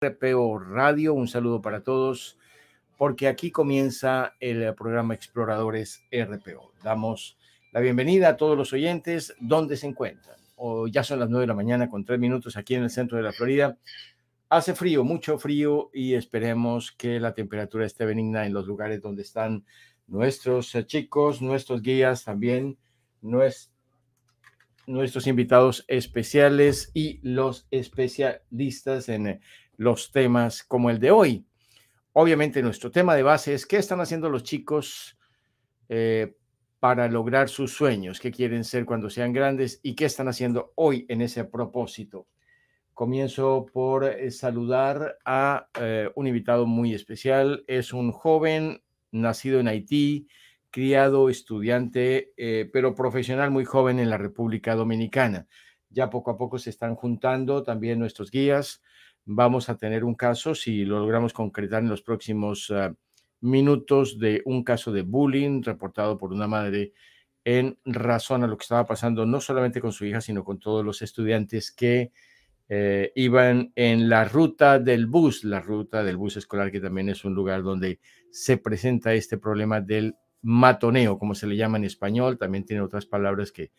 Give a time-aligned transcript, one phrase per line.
[0.00, 1.14] RPO Radio.
[1.14, 2.38] Un saludo para todos,
[2.98, 6.72] porque aquí comienza el programa Exploradores RPO.
[6.84, 7.38] Damos
[7.72, 10.36] la bienvenida a todos los oyentes donde se encuentran.
[10.90, 13.22] Ya son las nueve de la mañana con tres minutos aquí en el centro de
[13.22, 13.78] la Florida.
[14.50, 19.22] Hace frío, mucho frío y esperemos que la temperatura esté benigna en los lugares donde
[19.22, 19.64] están
[20.06, 22.76] nuestros chicos, nuestros guías también,
[23.22, 23.70] nuestros
[25.26, 29.40] invitados especiales y los especialistas en
[29.76, 31.46] los temas como el de hoy.
[32.12, 35.18] Obviamente nuestro tema de base es qué están haciendo los chicos
[35.88, 36.34] eh,
[36.80, 41.04] para lograr sus sueños, qué quieren ser cuando sean grandes y qué están haciendo hoy
[41.08, 42.26] en ese propósito.
[42.94, 47.64] Comienzo por eh, saludar a eh, un invitado muy especial.
[47.66, 50.28] Es un joven nacido en Haití,
[50.70, 52.32] criado, estudiante,
[52.72, 55.46] pero profesional muy joven en la República Dominicana.
[55.90, 58.82] Ya poco a poco se están juntando también nuestros guías
[59.26, 62.94] vamos a tener un caso, si lo logramos concretar en los próximos ah,
[63.40, 66.92] minutos, de un caso de bullying reportado por una madre
[67.44, 70.84] en razón a lo que estaba pasando no solamente con su hija, sino con todos
[70.84, 72.12] los estudiantes que
[72.68, 77.24] eh, iban en la ruta del bus, la ruta del bus escolar, que también es
[77.24, 82.38] un lugar donde se presenta este problema del matoneo, como se le llama en español,
[82.38, 83.70] también tiene otras palabras que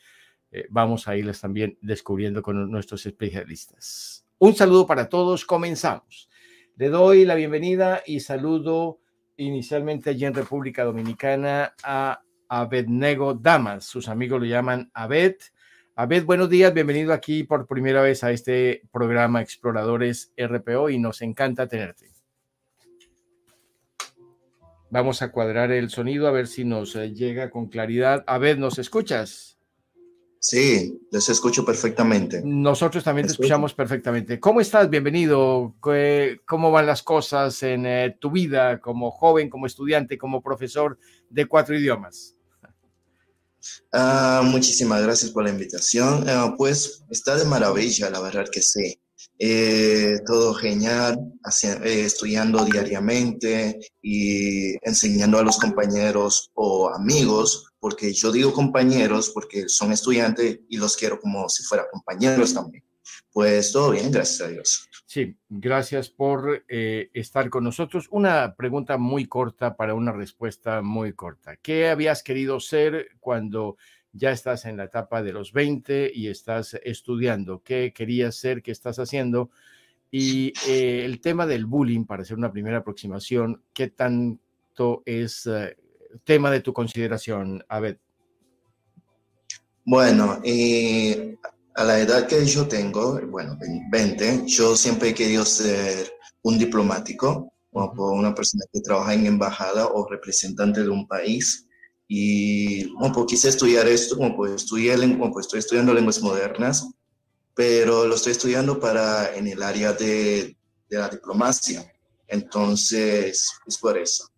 [0.52, 4.27] eh, vamos a irlas también descubriendo con nuestros especialistas.
[4.40, 6.30] Un saludo para todos, comenzamos.
[6.76, 9.00] Le doy la bienvenida y saludo
[9.36, 13.86] inicialmente allí en República Dominicana a Abednego Damas.
[13.86, 15.38] Sus amigos lo llaman Abed.
[15.96, 21.24] Abed, buenos días, bienvenido aquí por primera vez a este programa Exploradores RPO y nos
[21.24, 22.12] encanta tenerte.
[24.92, 28.24] Vamos a cuadrar el sonido a ver si nos eh, llega con claridad.
[28.28, 29.57] Abed, ¿nos escuchas?
[30.40, 32.42] Sí, les escucho perfectamente.
[32.44, 34.40] Nosotros también te escuchamos perfectamente.
[34.40, 34.90] ¿Cómo estás?
[34.90, 35.76] Bienvenido.
[36.46, 40.98] ¿Cómo van las cosas en eh, tu vida como joven, como estudiante, como profesor
[41.30, 42.36] de cuatro idiomas?
[43.92, 46.26] Ah, muchísimas gracias por la invitación.
[46.30, 49.00] Ah, pues está de maravilla, la verdad que sí.
[49.40, 51.16] Eh, todo genial,
[51.64, 59.70] eh, estudiando diariamente y enseñando a los compañeros o amigos, porque yo digo compañeros porque
[59.70, 62.84] son estudiantes y los quiero como si fueran compañeros también.
[63.32, 64.90] Pues todo bien, gracias a Dios.
[65.06, 68.08] Sí, gracias por eh, estar con nosotros.
[68.10, 71.56] Una pregunta muy corta para una respuesta muy corta.
[71.58, 73.78] ¿Qué habías querido ser cuando
[74.18, 78.72] ya estás en la etapa de los 20 y estás estudiando, qué querías ser, qué
[78.72, 79.50] estás haciendo.
[80.10, 85.78] Y eh, el tema del bullying, para hacer una primera aproximación, ¿qué tanto es eh,
[86.24, 87.98] tema de tu consideración, Abed?
[89.86, 90.42] Bueno,
[91.76, 93.58] a la edad que yo tengo, bueno,
[93.92, 96.12] 20, yo siempre he querido ser
[96.42, 101.67] un diplomático o una persona que trabaja en embajada o representante de un país
[102.08, 106.90] y bueno, pues quise estudiar esto, como pues, estudié, como pues estoy estudiando lenguas modernas,
[107.54, 110.56] pero lo estoy estudiando para en el área de,
[110.90, 111.92] de la diplomacia.
[112.28, 114.30] Entonces, es por eso.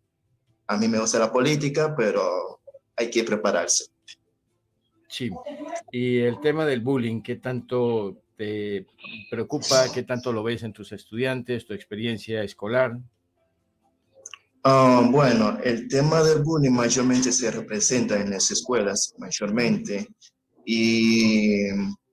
[0.68, 2.62] A mí me gusta la política, pero
[2.96, 3.86] hay que prepararse.
[5.08, 5.30] Sí.
[5.92, 8.86] Y el tema del bullying, ¿qué tanto te
[9.30, 9.92] preocupa?
[9.92, 12.98] ¿Qué tanto lo ves en tus estudiantes, tu experiencia escolar?
[14.64, 20.08] Ah, bueno, el tema del bullying mayormente se representa en las escuelas, mayormente,
[20.66, 21.64] y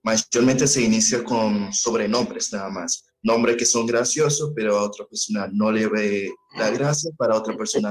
[0.05, 3.05] mayormente se inicia con sobrenombres nada más.
[3.23, 7.57] Nombres que son graciosos, pero a otra persona no le ve la gracia, para otra
[7.57, 7.91] persona.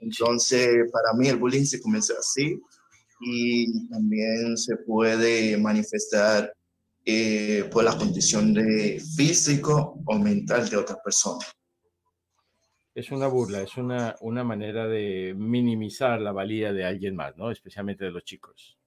[0.00, 2.58] Entonces, para mí el bullying se comienza así
[3.20, 6.50] y también se puede manifestar
[7.04, 11.44] eh, por la condición de físico o mental de otra persona
[12.94, 17.50] es una burla, es una, una manera de minimizar la valía de alguien más, ¿no?
[17.50, 18.78] Especialmente de los chicos.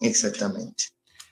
[0.00, 0.84] Exactamente.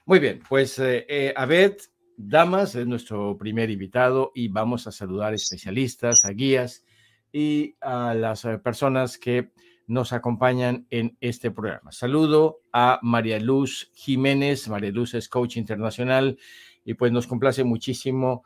[0.04, 1.76] Muy bien, pues eh, eh, Abed
[2.16, 6.84] Damas es nuestro primer invitado y vamos a saludar especialistas, a guías
[7.32, 9.52] y a las eh, personas que
[9.86, 11.92] nos acompañan en este programa.
[11.92, 14.68] Saludo a María Luz Jiménez.
[14.68, 16.38] María Luz es coach internacional
[16.84, 18.44] y pues nos complace muchísimo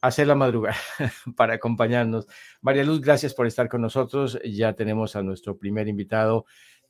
[0.00, 0.76] hacer la madrugada
[1.36, 2.26] para acompañarnos.
[2.60, 4.38] María Luz, gracias por estar con nosotros.
[4.44, 6.46] Ya tenemos a nuestro primer invitado.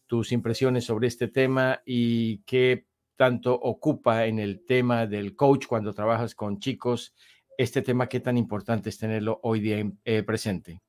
[0.07, 2.87] Tus impresiones sobre este tema y qué
[3.21, 7.15] tanto ocupa en el tema del coach cuando trabajas con chicos,
[7.59, 10.81] este tema, qué tan importante es tenerlo hoy día eh, presente.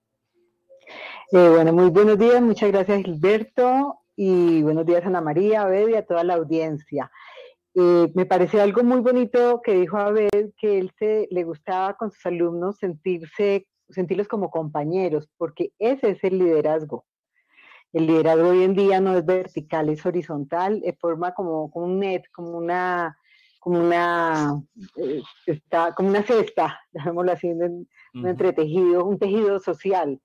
[1.33, 6.05] Eh, bueno, muy buenos días, muchas gracias Gilberto y buenos días Ana María, y a
[6.05, 7.11] toda la audiencia.
[7.73, 12.11] Eh, me parece algo muy bonito que dijo Abel, que él se, le gustaba con
[12.11, 17.05] sus alumnos sentirse, sentirlos como compañeros, porque ese es el liderazgo.
[17.93, 22.23] El liderazgo hoy en día no es vertical, es horizontal, es forma como, un net,
[22.33, 23.17] como una,
[23.59, 24.61] como una,
[24.97, 30.19] eh, está, como una cesta, llamémoslo así, un, entretejido, un tejido social.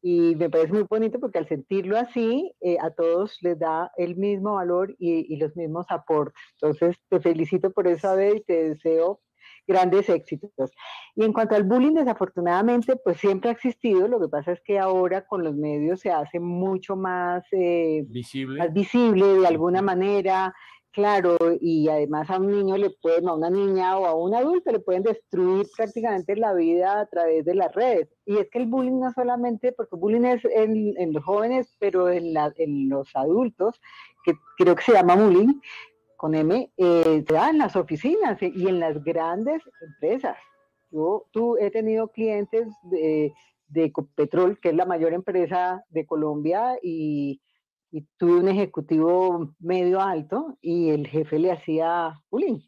[0.00, 4.16] Y me parece muy bonito porque al sentirlo así, eh, a todos les da el
[4.16, 6.40] mismo valor y, y, los mismos aportes.
[6.60, 9.20] Entonces, te felicito por eso, Abel, y te deseo
[9.68, 10.72] grandes éxitos.
[11.14, 14.08] Y en cuanto al bullying, desafortunadamente, pues siempre ha existido.
[14.08, 18.58] Lo que pasa es que ahora con los medios se hace mucho más, eh, visible.
[18.58, 20.54] más visible de alguna manera.
[20.98, 24.72] Claro, y además a un niño le pueden, a una niña o a un adulto
[24.72, 28.08] le pueden destruir prácticamente la vida a través de las redes.
[28.26, 32.36] Y es que el bullying no solamente, porque bullying es en, los jóvenes, pero en,
[32.56, 33.80] en los adultos,
[34.24, 35.60] que creo que se llama bullying,
[36.16, 40.36] con M, eh, se da en las oficinas y en las grandes empresas.
[40.90, 43.32] Yo tú, he tenido clientes de,
[43.68, 47.40] de Ecopetrol, que es la mayor empresa de Colombia, y,
[48.16, 52.60] tuve un ejecutivo medio alto y el jefe le hacía bullying.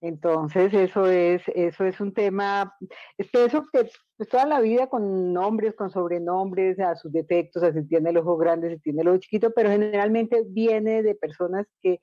[0.00, 2.72] Entonces, eso es, eso es un tema,
[3.16, 7.86] es que pues, toda la vida con nombres, con sobrenombres, a sus defectos, a si
[7.88, 12.00] tiene el ojo grande, si tiene el ojo chiquito, pero generalmente viene de personas que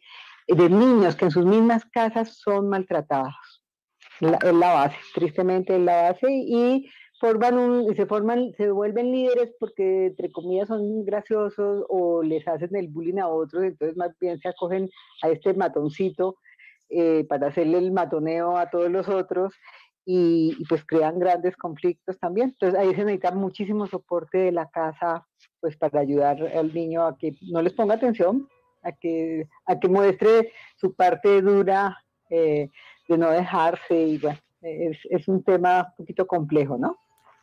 [0.47, 3.63] de niños que en sus mismas casas son maltratados.
[4.19, 6.89] es la base, tristemente es la base y
[7.19, 12.75] forman un, se forman, se vuelven líderes porque entre comillas son graciosos o les hacen
[12.75, 14.89] el bullying a otros, entonces más bien se acogen
[15.21, 16.37] a este matoncito
[16.89, 19.53] eh, para hacerle el matoneo a todos los otros
[20.05, 22.49] y, pues crean grandes conflictos también.
[22.49, 25.25] Entonces ahí se necesita muchísimo soporte de la casa
[25.59, 28.47] pues para ayudar al niño a que no les ponga atención,
[28.83, 31.97] a que, a que muestre su parte dura
[32.29, 32.69] eh,
[33.07, 36.97] de no dejarse y bueno, es, un tema un poquito complejo, ¿no?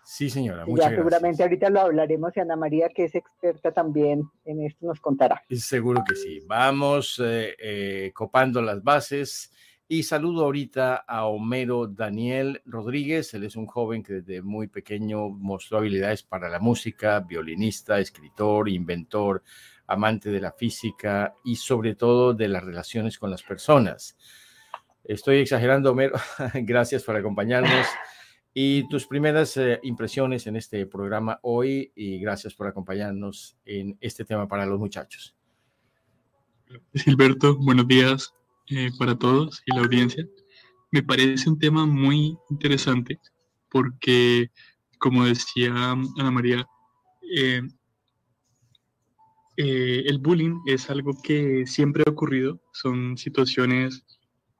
[0.04, 0.66] Sí, señora.
[0.66, 4.86] Muchas ya seguramente ahorita lo hablaremos y Ana María, que es experta también en esto,
[4.86, 5.42] nos contará.
[5.50, 6.40] Seguro que sí.
[6.46, 9.52] Vamos eh, eh, copando las bases.
[9.86, 13.34] Y saludo ahorita a Homero Daniel Rodríguez.
[13.34, 18.70] Él es un joven que desde muy pequeño mostró habilidades para la música, violinista, escritor,
[18.70, 19.42] inventor,
[19.86, 24.16] amante de la física y sobre todo de las relaciones con las personas.
[25.04, 26.14] Estoy exagerando, Homero.
[26.54, 27.86] Gracias por acompañarnos.
[28.54, 34.26] Y tus primeras eh, impresiones en este programa hoy y gracias por acompañarnos en este
[34.26, 35.34] tema para los muchachos.
[36.92, 38.34] Gilberto, buenos días
[38.68, 40.26] eh, para todos y la audiencia.
[40.90, 43.18] Me parece un tema muy interesante
[43.70, 44.50] porque,
[44.98, 46.66] como decía Ana María,
[47.34, 47.62] eh,
[49.56, 54.04] el bullying es algo que siempre ha ocurrido, son situaciones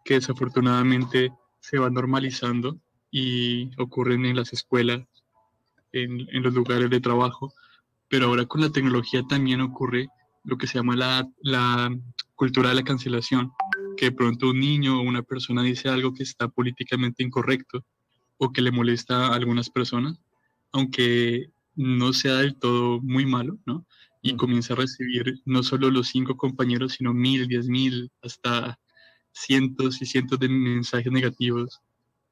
[0.02, 1.30] que desafortunadamente
[1.60, 2.80] se van normalizando
[3.12, 5.06] y ocurren en las escuelas,
[5.92, 7.54] en, los lugares de trabajo,
[8.08, 10.08] pero ahora con la tecnología también ocurre
[10.42, 11.96] lo que se llama la, la
[12.34, 13.52] cultura de la cancelación,
[13.96, 17.84] que de pronto un niño o una persona dice algo que está políticamente incorrecto
[18.38, 20.18] o que le molesta a algunas personas,
[20.72, 23.86] aunque no sea del todo muy malo, ¿no?
[24.22, 28.78] y comienza a recibir no solo los cinco compañeros, sino mil, diez mil, hasta
[29.32, 31.80] cientos y cientos de mensajes negativos.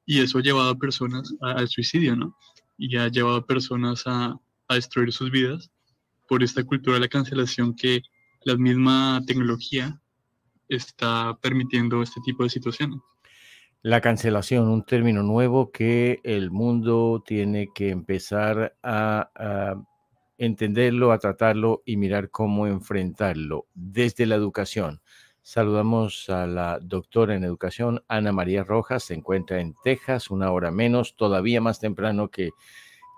[0.07, 2.37] Y eso ha llevado a personas al suicidio, ¿no?
[2.79, 4.35] Y ha llevado a personas a,
[4.69, 5.71] a destruir sus vidas
[6.29, 8.03] por esta cultura de la cancelación que
[8.45, 10.01] la misma tecnología
[10.69, 13.01] está permitiendo este tipo de situaciones.
[13.83, 19.83] La cancelación, un término nuevo que el mundo tiene que empezar a, a
[20.39, 25.01] entenderlo, a tratarlo y mirar cómo enfrentarlo desde la educación.
[25.53, 30.71] Saludamos a la doctora en educación, Ana María Rojas, se encuentra en Texas, una hora
[30.71, 32.51] menos, todavía más temprano que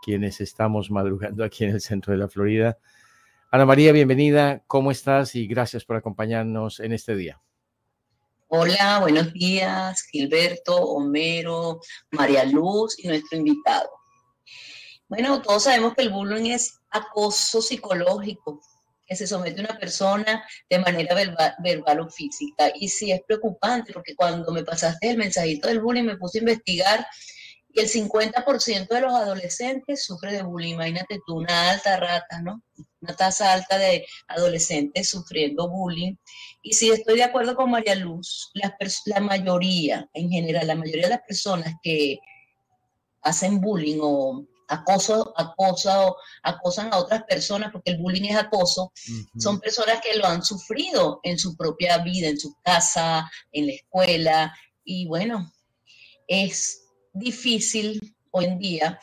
[0.02, 2.78] quienes estamos madrugando aquí en el centro de la Florida.
[3.50, 5.34] Ana María, bienvenida, ¿cómo estás?
[5.34, 7.38] Y gracias por acompañarnos en este día.
[8.48, 13.90] Hola, buenos días, Gilberto, Homero, María Luz y nuestro invitado.
[15.06, 18.62] Bueno, todos sabemos que el bullying es acoso psicológico
[19.06, 22.72] que se somete una persona de manera verbal, o física.
[22.74, 26.40] Y sí es preocupante porque cuando me pasaste el mensajito del bullying me puse a
[26.40, 27.06] investigar
[27.74, 30.74] y el 50% de los adolescentes sufre de bullying.
[30.74, 32.62] Imagínate tú, una alta rata, ¿no?
[33.00, 36.14] Una tasa alta de adolescentes sufriendo bullying.
[36.62, 41.04] Y sí estoy de acuerdo con María Luz, la, la mayoría, en general, la mayoría
[41.04, 42.18] de las personas que
[43.22, 48.92] hacen bullying o acoso, acoso, acosan a otras personas, porque el bullying es acoso,
[49.38, 53.72] son personas que lo han sufrido en su propia vida, en su casa, en la
[53.72, 55.52] escuela, y bueno,
[56.26, 59.00] es difícil hoy en día.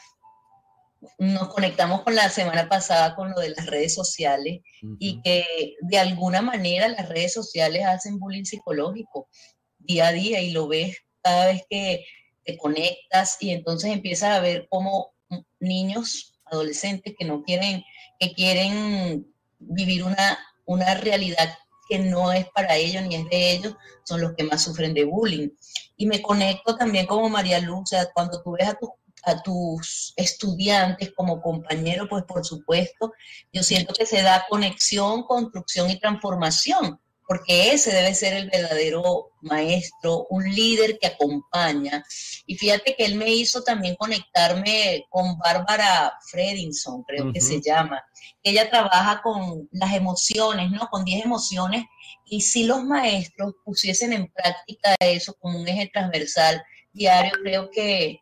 [1.18, 4.62] Nos conectamos con la semana pasada con lo de las redes sociales
[5.00, 9.30] y que de alguna manera las redes sociales hacen bullying psicológico
[9.78, 12.06] día a día y lo ves cada vez que
[12.44, 15.14] te conectas y entonces empiezas a ver cómo
[15.60, 17.84] niños, adolescentes que no quieren,
[18.20, 19.28] que quieren
[19.60, 21.58] vivir una, una realidad
[21.88, 25.06] que no es para ellos ni es de ellos, son los que más sufren de
[25.06, 25.50] bullying.
[25.98, 28.78] Y me conecto también como María Luz, o sea, cuando tú ves a,
[29.24, 33.14] a tus estudiantes como compañeros, pues por supuesto,
[33.52, 39.34] yo siento que se da conexión, construcción y transformación porque ese debe ser el verdadero
[39.42, 42.04] maestro, un líder que acompaña.
[42.48, 48.04] Y fíjate que él me hizo también conectarme con Bárbara Fredinson, creo que se llama.
[48.42, 50.88] Ella trabaja con las emociones, ¿no?
[50.90, 51.86] Con 10 emociones.
[52.26, 58.22] Y si los maestros pusiesen en práctica eso como un eje transversal diario, creo que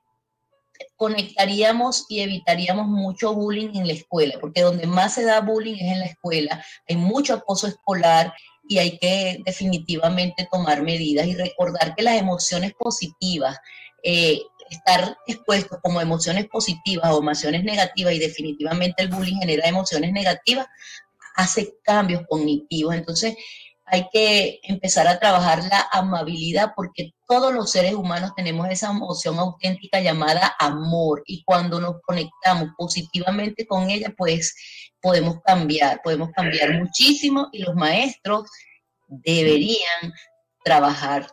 [0.98, 5.94] conectaríamos y evitaríamos mucho bullying en la escuela, porque donde más se da bullying es
[5.94, 8.34] en la escuela, hay mucho acoso escolar
[8.68, 13.58] y hay que definitivamente tomar medidas y recordar que las emociones positivas,
[14.04, 20.12] eh, estar expuestos como emociones positivas o emociones negativas y definitivamente el bullying genera emociones
[20.12, 20.68] negativas,
[21.36, 22.96] hace cambios cognitivos.
[22.96, 23.36] Entonces
[23.90, 29.40] hay que empezar a trabajar la amabilidad porque todos los seres humanos tenemos esa emoción
[29.40, 34.54] auténtica llamada amor y cuando nos conectamos positivamente con ella, pues
[35.02, 38.50] podemos cambiar, podemos cambiar muchísimo y los maestros
[39.08, 40.14] deberían
[40.66, 41.28] trabajar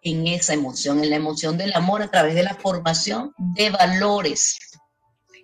[0.00, 4.56] en esa emoción, en la emoción del amor a través de la formación de valores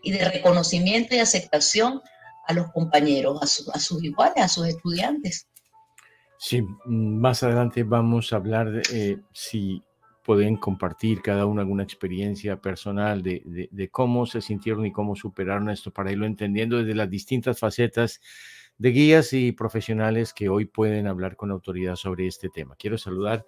[0.02, 2.00] y de reconocimiento y aceptación
[2.46, 5.46] a los compañeros, a, sus iguales, a sus estudiantes.
[6.46, 9.82] Sí, más adelante vamos a hablar de eh, si
[10.22, 15.70] pueden compartir cada uno alguna experiencia personal de, de, cómo se sintieron y cómo superaron
[15.70, 18.20] esto para irlo entendiendo desde las distintas facetas
[18.76, 22.76] de guías y profesionales que hoy pueden hablar con autoridad sobre este tema.
[22.76, 23.46] Quiero saludar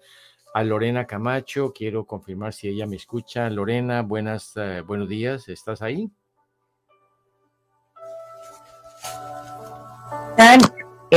[0.55, 3.47] a Lorena Camacho, quiero confirmar si ella me escucha.
[3.51, 6.09] Lorena, buenas, eh, buenos días, ¿estás ahí?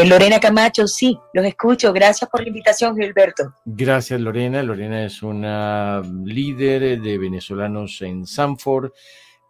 [0.00, 1.92] Eh, Lorena Camacho, sí, los escucho.
[1.92, 3.54] Gracias por la invitación, Gilberto.
[3.66, 4.62] Gracias, Lorena.
[4.62, 8.92] Lorena es una líder de venezolanos en Sanford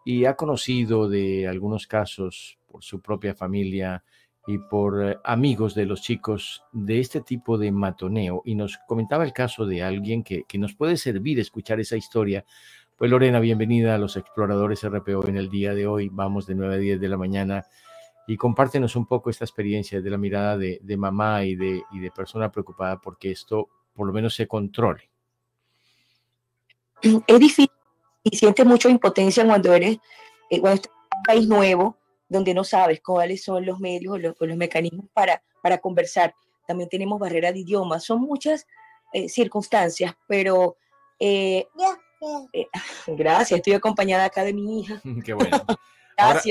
[0.05, 4.03] y ha conocido de algunos casos por su propia familia
[4.45, 8.43] y por eh, amigos de los chicos de este tipo de matoneo.
[8.45, 12.45] Y nos comentaba el caso de alguien que, que nos puede servir escuchar esa historia.
[12.97, 16.09] Pues Lorena, bienvenida a los exploradores RPO en el día de hoy.
[16.11, 17.67] Vamos de 9 a 10 de la mañana
[18.31, 22.13] y compártenos un poco esta experiencia de la mirada de, mamá y de, y de
[22.13, 25.11] persona preocupada porque esto por lo menos se controle.
[27.27, 27.73] Es difícil
[28.23, 29.99] y sientes mucha impotencia cuando eres,
[30.49, 34.47] eh, cuando estás en un país nuevo, donde no sabes cuáles son los medios o
[34.47, 36.33] los, mecanismos para, para conversar.
[36.69, 37.99] También tenemos barrera de idioma.
[37.99, 38.65] Son muchas
[39.13, 40.77] eh, circunstancias, pero...
[41.19, 41.67] Eh,
[43.09, 45.03] gracias, estoy acompañada acá de mi hija.
[45.25, 45.67] Qué bueno.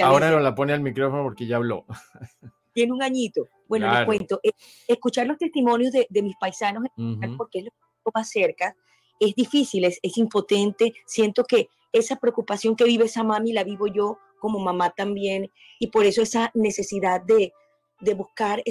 [0.03, 1.85] Ahora, no la pone al micrófono porque ya habló.
[2.73, 3.47] Tiene un añito.
[3.67, 4.39] Bueno, les cuento.
[4.43, 4.51] Eh,
[4.87, 6.83] escuchar los testimonios de, mis paisanos,
[7.37, 8.75] porque es lo más cerca,
[9.19, 10.93] es difícil, es, impotente.
[11.05, 15.51] Siento que esa preocupación que vive esa mami la vivo yo como mamá también.
[15.79, 17.51] Y por eso esa necesidad de,
[17.99, 18.63] de buscar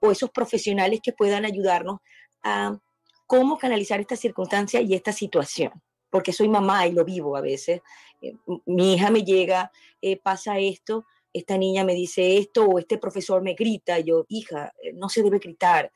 [0.00, 1.98] o esos profesionales que puedan ayudarnos
[2.42, 2.78] a
[3.26, 5.72] cómo canalizar esta circunstancia y esta situación
[6.14, 7.80] porque soy mamá y lo vivo a veces.
[8.24, 12.98] Eh, mi hija me llega, eh, pasa esto, esta niña me dice esto o este
[12.98, 15.90] profesor me grita, yo, hija, eh, no se debe gritar,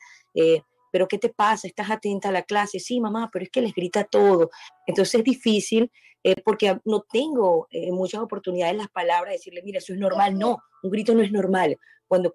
[0.91, 1.67] pero ¿qué te pasa?
[1.67, 2.79] ¿Estás atenta a la clase?
[2.79, 4.49] Sí, mamá, pero es que les grita todo.
[4.87, 5.91] Entonces es difícil
[6.43, 10.37] porque no tengo muchas oportunidades las palabras de decirle, mira, eso es normal.
[10.37, 11.77] No, un grito no es normal.
[12.07, 12.33] Cuando,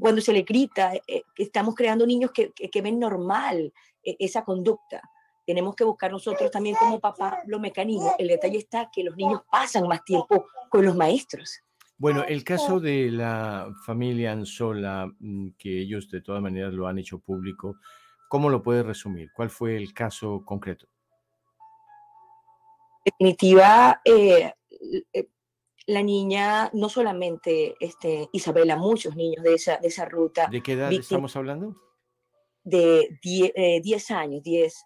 [0.00, 0.94] cuando se le grita,
[1.36, 5.02] estamos creando niños que, que ven normal esa conducta
[5.44, 8.12] tenemos que buscar nosotros también como papá los mecanismos.
[8.18, 11.60] El detalle está que los niños pasan más tiempo con los maestros.
[11.96, 16.98] Bueno, el caso de la familia Anzola, mm, que ellos de todas maneras lo han
[16.98, 17.76] hecho público,
[18.28, 19.30] ¿cómo lo puedes resumir?
[19.34, 20.86] ¿Cuál fue el caso concreto?
[23.04, 24.52] En definitiva, eh,
[25.12, 25.28] eh,
[25.86, 30.48] la niña, no solamente este, Isabela, muchos niños de esa, de esa ruta.
[30.50, 31.76] ¿De qué edad estamos hablando?
[32.62, 34.84] De 10 eh, años, 10,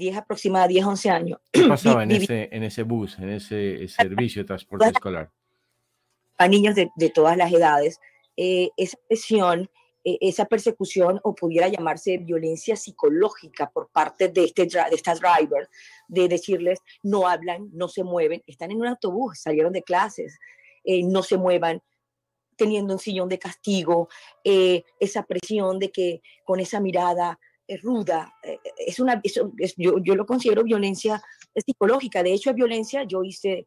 [0.00, 1.38] 10 aproximadamente 10, 11 años.
[1.52, 5.30] ¿Qué pasaba en, ese, en ese bus, en ese servicio de transporte escolar?
[6.38, 8.00] A niños de, de todas las edades.
[8.36, 9.70] Eh, esa presión,
[10.02, 15.68] eh, esa persecución, o pudiera llamarse violencia psicológica por parte de, este, de esta driver,
[16.08, 20.38] de decirles, no hablan, no se mueven, están en un autobús, salieron de clases,
[20.84, 21.82] eh, no se muevan,
[22.56, 24.10] teniendo un sillón de castigo,
[24.44, 27.38] esa presión de que con esa mirada
[27.78, 28.34] ruda,
[28.76, 29.20] es una,
[29.76, 31.22] yo, yo, lo considero violencia
[31.54, 33.66] psicológica, de hecho es violencia, yo hice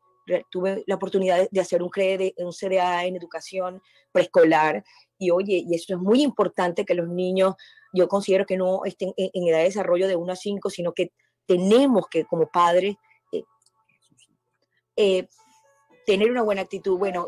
[0.49, 1.91] tuve la oportunidad de hacer un,
[2.37, 3.81] un CDA en educación
[4.11, 4.83] preescolar
[5.17, 7.55] y oye, y eso es muy importante que los niños,
[7.93, 11.11] yo considero que no estén en, edad de desarrollo de 1 a 5, sino que
[11.45, 12.95] tenemos que como padres
[13.31, 13.43] eh,
[14.95, 15.27] eh,
[16.05, 16.97] tener una buena actitud.
[16.97, 17.27] Bueno,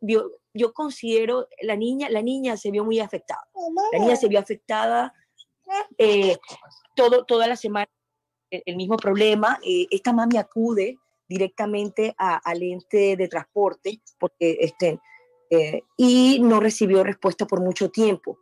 [0.00, 3.46] yo, yo, considero la niña, la niña se vio muy afectada.
[3.92, 5.14] La niña se vio afectada
[5.98, 6.36] eh,
[6.94, 7.90] todo, toda la semana,
[8.50, 9.58] el, mismo problema.
[9.62, 10.98] esta mami acude
[11.28, 15.00] directamente al ente de transporte porque estén,
[15.50, 18.38] eh, y no recibió respuesta por mucho tiempo.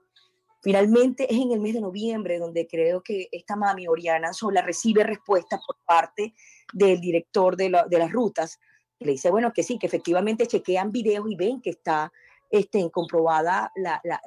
[0.63, 5.05] Finalmente es en el mes de noviembre donde creo que esta mami, Oriana Sola, recibe
[5.05, 6.35] respuesta por parte
[6.73, 8.61] del director de, las rutas.
[8.99, 12.13] le dice, bueno, que sí, que efectivamente chequean videos y ven que está
[12.51, 14.21] este, comprobada la, la,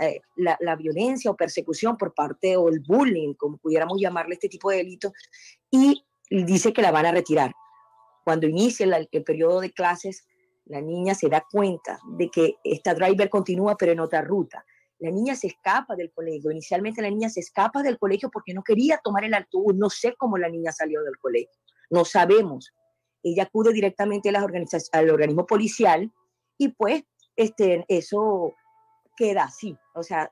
[0.00, 4.48] eh, la, la, violencia o persecución por parte, o el bullying, como pudiéramos llamarle este
[4.48, 5.12] tipo de delito,
[5.70, 7.52] y dice que la van a retirar
[8.24, 10.24] cuando inicia el, periodo de clases,
[10.66, 14.64] la niña se da cuenta de que esta driver continúa pero en otra ruta.
[14.98, 16.50] La niña se escapa del colegio.
[16.50, 19.74] Inicialmente la niña se escapa del colegio porque no quería tomar el autobús.
[19.74, 21.58] No sé cómo la niña salió del colegio.
[21.90, 22.72] No sabemos.
[23.22, 26.12] Ella acude directamente al organismo policial
[26.58, 27.02] y pues
[27.40, 28.54] este, eso
[29.16, 29.76] queda así.
[29.94, 30.28] O sea,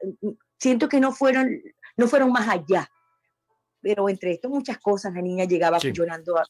[0.58, 1.48] siento que no fueron,
[1.96, 2.88] no fueron más allá.
[3.80, 6.46] Pero entre esto muchas cosas, la niña llegaba llorando al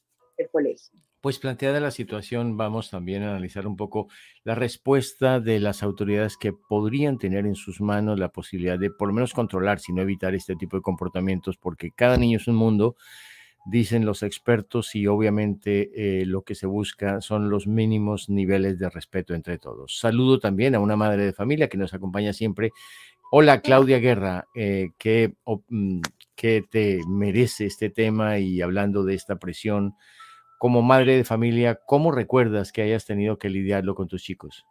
[0.50, 0.98] colegio.
[1.20, 4.08] Pues planteada la situación, vamos también a analizar un poco
[4.44, 9.08] la respuesta de las autoridades que podrían tener en sus manos la posibilidad de por
[9.08, 12.54] lo menos controlar, si no evitar este tipo de comportamientos, porque cada niño es un
[12.54, 12.96] mundo,
[13.66, 18.90] dicen los expertos, y obviamente eh, lo que se busca son los mínimos niveles de
[18.90, 19.98] respeto entre todos.
[19.98, 22.72] Saludo también a una madre de familia que nos acompaña siempre.
[23.30, 25.34] Hola Claudia Guerra, eh, ¿qué,
[25.68, 26.00] mm,
[26.34, 29.94] ¿qué te merece este tema y hablando de esta presión?
[30.58, 34.66] como madre de familia, ¿cómo recuerdas que hayas tenido que lidiarlo con tus chicos?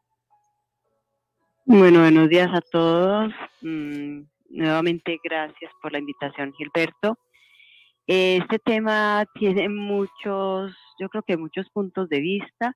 [1.66, 3.34] Bueno, buenos días a todos.
[3.62, 7.18] Mm, nuevamente gracias por la invitación, Gilberto.
[8.08, 12.74] Este tema tiene muchos, yo creo que muchos puntos de vista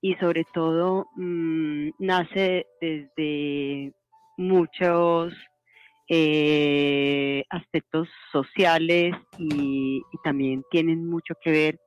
[0.00, 3.92] y sobre todo mm, nace desde
[4.36, 5.32] muchos
[6.08, 11.78] eh, aspectos sociales y, también tienen mucho que ver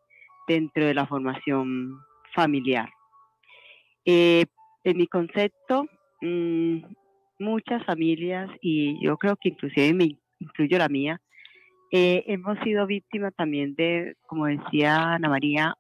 [0.47, 1.99] dentro de la formación
[2.33, 2.87] familiar.
[4.05, 4.45] Eh,
[4.85, 5.87] en mi concepto,
[6.21, 6.77] mm,
[7.39, 11.19] muchas familias, y yo creo que inclusive me incluyo la mía,
[11.91, 15.75] eh, hemos sido víctimas también de, como decía Ana María,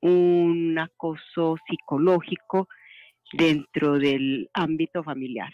[0.00, 2.68] un acoso psicológico
[3.32, 5.50] dentro del ámbito familiar.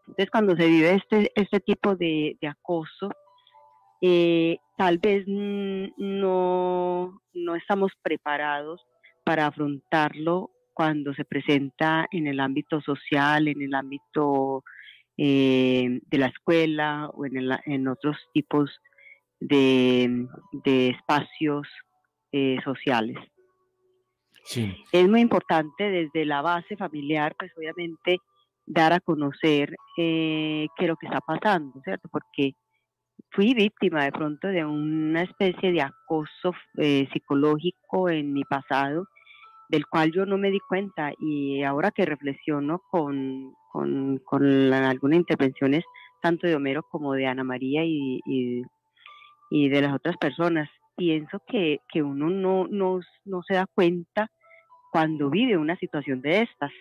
[0.00, 3.10] Entonces, cuando se vive este, este tipo de, acoso,
[4.00, 8.86] eh, tal vez no, no estamos preparados
[9.24, 14.64] para afrontarlo cuando se presenta en el ámbito social, en el ámbito
[15.18, 18.70] eh, de la escuela o en, en otros tipos
[19.40, 20.26] de,
[20.64, 21.68] espacios
[22.32, 23.18] eh, sociales.
[24.92, 28.18] Es muy importante desde la base familiar, pues obviamente
[28.64, 32.08] dar a conocer qué es lo que está pasando, ¿cierto?
[32.10, 32.54] Porque
[33.30, 39.06] fui víctima de pronto de una especie de acoso eh, psicológico en mi pasado,
[39.68, 45.84] del cual yo no me di cuenta y ahora que reflexiono con, con, algunas intervenciones,
[46.22, 48.20] tanto de Homero como de Ana María y,
[49.50, 54.30] y, de las otras personas, pienso que, que uno no, no, no, se da cuenta
[54.90, 56.72] cuando vive una situación de estas,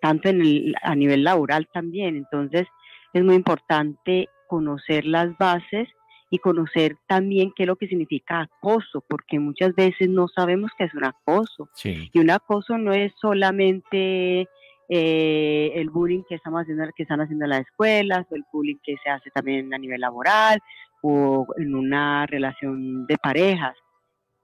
[0.00, 2.16] tanto en el, a nivel laboral también.
[2.16, 2.66] Entonces,
[3.12, 5.88] es muy importante conocer las bases
[6.36, 10.84] y conocer también qué es lo que significa acoso, porque muchas veces no sabemos qué
[10.84, 11.70] es un acoso.
[11.82, 14.46] Y un acoso no es solamente
[14.88, 18.76] eh, el bullying que estamos haciendo, que están haciendo en las escuelas, o el bullying
[18.82, 20.60] que se hace también a nivel laboral
[21.02, 23.74] o en una relación de parejas.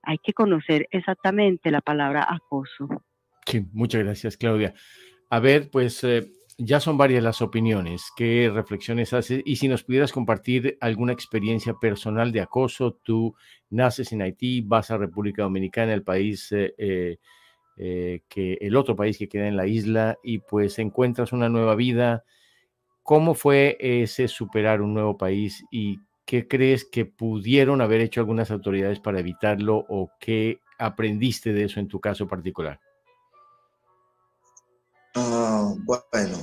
[0.02, 2.88] Hay que conocer exactamente la palabra acoso.
[3.46, 4.72] Sí, muchas gracias, Claudia.
[5.28, 6.31] A ver, pues eh,
[6.64, 8.12] ya son varias las opiniones.
[8.16, 9.42] ¿Qué reflexiones haces?
[9.44, 13.35] Y si nos pudieras compartir alguna experiencia personal de acoso, tú
[13.70, 17.16] naces en Haití, vas a República Dominicana, el país, eh, eh,
[17.77, 21.75] eh, que el otro país que queda en la isla, y pues encuentras una nueva
[21.75, 22.25] vida.
[23.03, 28.53] ¿Cómo fue ese superar un nuevo país y qué crees que pudieron haber hecho algunas
[28.53, 32.79] autoridades para evitarlo o qué aprendiste de eso en tu caso particular?
[35.87, 36.38] Bueno,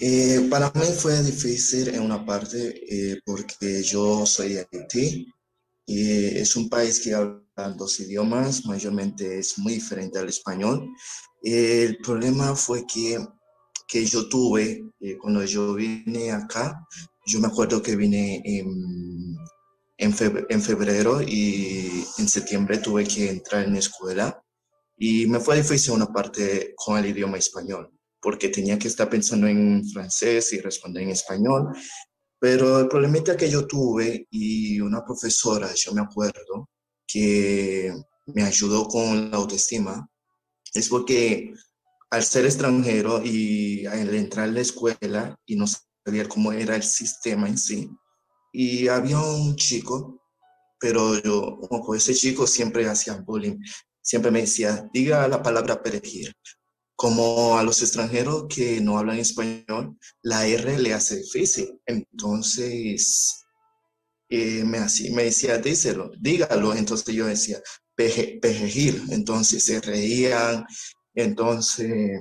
[0.00, 5.26] eh, para mí fue difícil en una parte eh, porque yo soy de Haití
[5.86, 7.42] y es un país que habla
[7.76, 10.88] dos idiomas, mayormente es muy diferente al español.
[11.42, 13.18] El problema fue que,
[13.86, 16.86] que yo tuve eh, cuando yo vine acá,
[17.26, 19.36] yo me acuerdo que vine en,
[19.96, 24.42] en, febrero, en febrero y en septiembre tuve que entrar en escuela
[24.98, 27.90] y me fue difícil una parte con el idioma español,
[28.20, 31.68] porque tenía que estar pensando en francés y responder en español.
[32.40, 36.68] Pero el problemita que yo tuve y una profesora, yo me acuerdo,
[37.06, 37.92] que
[38.26, 40.08] me ayudó con la autoestima,
[40.74, 41.52] es porque
[42.10, 46.82] al ser extranjero y al entrar a la escuela y no sabía cómo era el
[46.82, 47.90] sistema en sí,
[48.52, 50.22] y había un chico,
[50.78, 53.58] pero yo, como ese chico siempre hacía bullying
[54.08, 56.32] siempre me decía, diga la palabra perejil.
[57.00, 61.80] Como a los extranjeros que no hablan español, la R le hace difícil.
[61.86, 63.44] Entonces,
[64.28, 64.80] eh, me,
[65.12, 66.74] me decía, díselo, dígalo.
[66.74, 67.60] Entonces yo decía,
[67.94, 69.04] perejil.
[69.10, 70.66] Entonces se reían.
[71.14, 72.20] Entonces,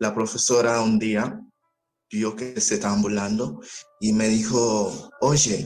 [0.00, 1.40] la profesora un día
[2.10, 3.60] vio que se estaban burlando
[4.00, 5.64] y me dijo, oye,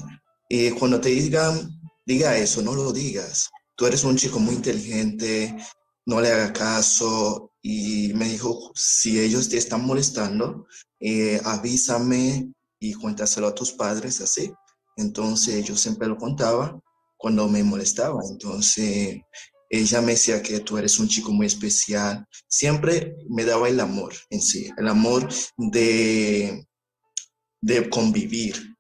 [0.51, 1.71] eh, cuando te digan,
[2.05, 5.57] diga eso, no lo digas tú eres un chico muy inteligente,
[6.05, 7.53] no le haga caso.
[7.71, 10.67] Y me dijo, si ellos te están molestando,
[11.01, 12.51] eh, avísame
[12.81, 14.51] y cuéntaselo a tus padres, así.
[14.97, 16.81] Entonces yo siempre lo contaba
[17.19, 18.23] cuando me molestaba.
[18.31, 19.21] Entonces
[19.69, 22.27] ella me decía que tú eres un chico muy especial.
[22.49, 25.29] Siempre me daba el amor en sí, el amor
[25.59, 26.67] de,
[27.61, 28.77] de convivir.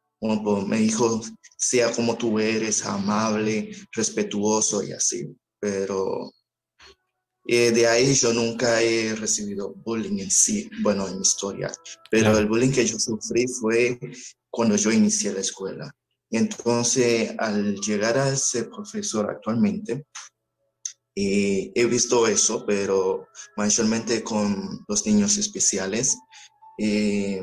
[0.66, 1.20] me dijo,
[1.58, 5.26] sea como tú eres, amable, respetuoso y así.
[5.60, 6.32] Pero
[7.50, 11.72] eh, de ahí yo nunca he recibido bullying en sí, bueno, en mi historia.
[12.10, 13.98] Pero el bullying que yo sufrí fue
[14.50, 15.90] cuando yo inicié la escuela.
[16.30, 20.04] Entonces, al llegar a ese profesor actualmente,
[21.16, 26.18] eh, he visto eso, pero mayormente con los niños especiales,
[26.78, 27.42] eh,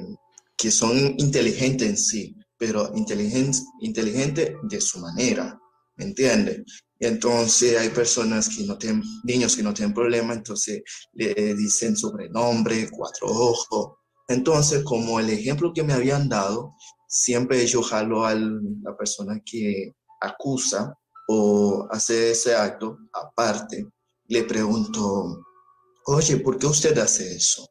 [0.56, 5.60] que son inteligentes en sí, pero inteligente, inteligente de su manera,
[5.96, 6.64] ¿me entiende?
[7.00, 12.90] Entonces hay personas que no tienen, niños que no tienen problema, entonces le dicen sobrenombre,
[12.90, 13.98] cuatro ojos.
[14.28, 16.74] Entonces, como el ejemplo que me habían dado,
[17.08, 20.94] siempre yo jalo a la persona que acusa
[21.28, 23.88] o hace ese acto aparte,
[24.28, 25.44] le pregunto,
[26.08, 27.68] oye, ¿por qué usted hace eso?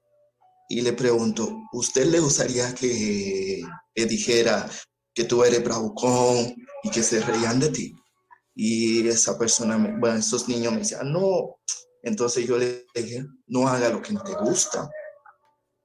[0.68, 3.62] y le pregunto, ¿usted le gustaría que
[3.94, 4.68] le dijera
[5.14, 7.94] que tú eres bravucón y que se reían de ti?
[8.54, 11.56] Y esa persona, bueno, esos niños me decían, no.
[12.02, 14.88] Entonces yo le dije, no haga lo que no te gusta.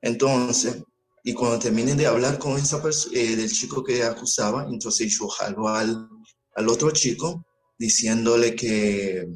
[0.02, 0.84] Entonces,
[1.24, 5.28] y cuando terminen de hablar con esa persona, eh, del chico que acusaba, entonces yo
[5.28, 6.08] jalo al,
[6.56, 7.46] al otro chico
[7.78, 9.28] diciéndole que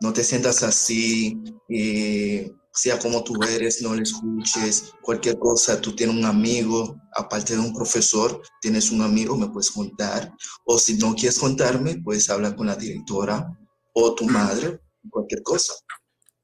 [0.00, 5.96] no te sientas así, eh, sea como tú eres, no le escuches, cualquier cosa, tú
[5.96, 10.32] tienes un amigo, aparte de un profesor, tienes un amigo, me puedes contar,
[10.64, 13.58] o si no quieres contarme, puedes hablar con la directora
[13.94, 15.74] o tu madre, cualquier cosa.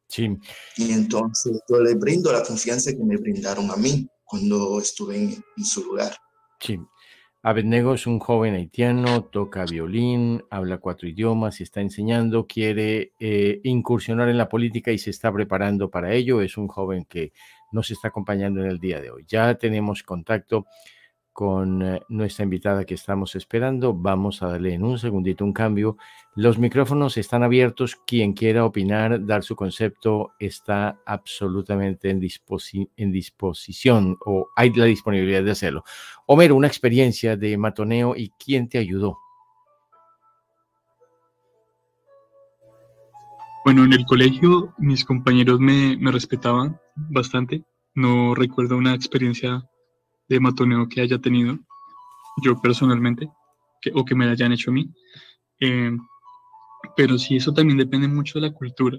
[0.09, 0.29] Sí.
[0.77, 5.45] Y entonces yo le brindo la confianza que me brindaron a mí cuando estuve en,
[5.57, 6.17] en su lugar.
[6.59, 6.79] Sí,
[7.47, 14.31] Abednego es un joven haitiano, toca violín, habla cuatro idiomas, está enseñando, quiere eh, incursionar
[14.31, 16.41] en la política y se está preparando para ello.
[16.41, 17.35] Es un joven que
[17.71, 19.27] nos está acompañando en el día de hoy.
[19.29, 20.65] Ya tenemos contacto
[21.35, 23.93] con eh, nuestra invitada que estamos esperando.
[23.93, 25.99] Vamos a darle en un segundito un cambio.
[26.37, 27.97] Los micrófonos están abiertos.
[28.07, 32.21] Quien quiera opinar, dar su concepto, está absolutamente en,
[33.11, 35.85] disposición o hay la disponibilidad de hacerlo.
[36.27, 39.19] Homero, una experiencia de matoneo y quién te ayudó.
[43.65, 47.65] Bueno, en el colegio mis compañeros me respetaban bastante.
[47.97, 49.69] No recuerdo una experiencia
[50.29, 51.59] de matoneo que haya tenido
[52.43, 53.29] yo personalmente
[53.81, 54.91] que, o que me hayan hecho a mí.
[55.61, 55.97] Eh,
[56.97, 58.99] pero sí, eso también depende mucho de la cultura.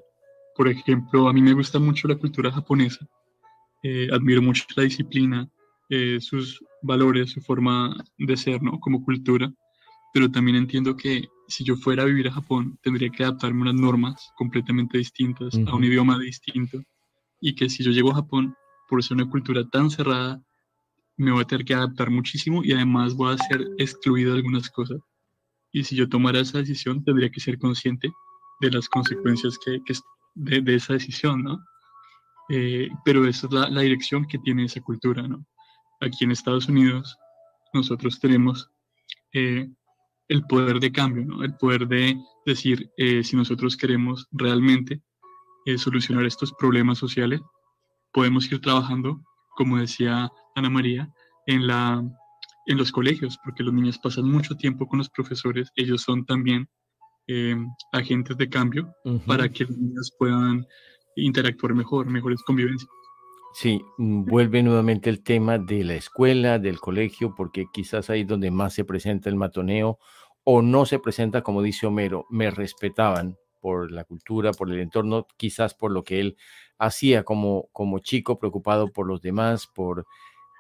[0.55, 3.05] Por ejemplo, a mí me gusta mucho la cultura japonesa.
[3.83, 5.47] eh, admiro mucho la disciplina,
[5.89, 8.79] eh, sus valores, su forma de ser, ¿no?
[8.79, 9.53] Como cultura,
[10.11, 13.71] pero también entiendo que si yo fuera a vivir a Japón, tendría que adaptarme a
[13.71, 16.81] unas normas completamente distintas, a un idioma distinto,
[17.39, 18.55] y que si yo llego a Japón,
[18.89, 20.41] por ser una cultura tan cerrada,
[21.17, 24.69] me voy a tener que adaptar muchísimo y además voy a ser excluido de algunas
[24.69, 25.01] cosas.
[25.71, 28.11] Y si yo tomara esa decisión, tendría que ser consciente
[28.61, 29.93] de las consecuencias que, que
[30.35, 31.59] de, de, esa decisión, ¿no?
[32.49, 35.45] Eh, pero esa es la, la, dirección que tiene esa cultura, ¿no?
[36.01, 37.17] Aquí en Estados Unidos
[37.73, 38.69] nosotros tenemos
[39.33, 39.67] eh,
[40.27, 41.43] el poder de cambio, ¿no?
[41.43, 45.01] El poder de decir eh, si nosotros queremos realmente
[45.77, 47.41] solucionar estos problemas sociales,
[48.13, 49.19] podemos ir trabajando,
[49.55, 51.09] como decía Ana María,
[51.45, 52.03] en, la,
[52.65, 56.67] en los colegios, porque los niños pasan mucho tiempo con los profesores, ellos son también
[57.91, 59.25] agentes de cambio uh -huh.
[59.25, 60.65] para que los niños puedan
[61.15, 62.89] interactuar mejor, mejores convivencias.
[63.53, 68.27] Sí, mm, vuelve nuevamente el tema de la escuela, del colegio, porque quizás ahí es
[68.27, 69.97] donde más se presenta el matoneo
[70.43, 75.25] o no se presenta, como dice Homero, me respetaban por la cultura, por el entorno,
[75.37, 76.37] quizás por lo que él
[76.77, 80.05] hacía como, como chico, preocupado por los demás, por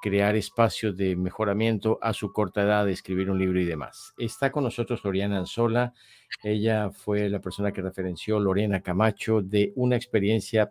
[0.05, 4.13] crear espacios de mejoramiento a su corta edad, de escribir un libro y demás.
[4.19, 5.95] Está con nosotros Loriana Anzola.
[6.43, 10.69] Ella fue la persona que referenció Lorena Camacho de una experiencia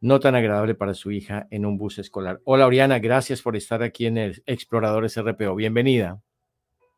[0.00, 2.40] no tan agradable para su hija en un bus escolar.
[2.42, 5.54] Hola Oriana, gracias por estar aquí en el Exploradores RPO.
[5.54, 6.20] Bienvenida.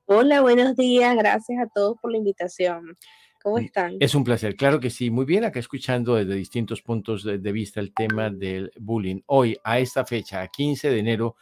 [0.06, 1.14] Hola, buenos días.
[1.18, 2.96] Gracias a todos por la invitación.
[3.42, 3.98] ¿Cómo están?
[4.00, 5.10] Es un placer, claro que sí.
[5.10, 9.20] Muy bien, acá escuchando desde distintos puntos de, de, vista el tema del bullying.
[9.26, 11.36] Hoy, a esta fecha, a 15 de enero,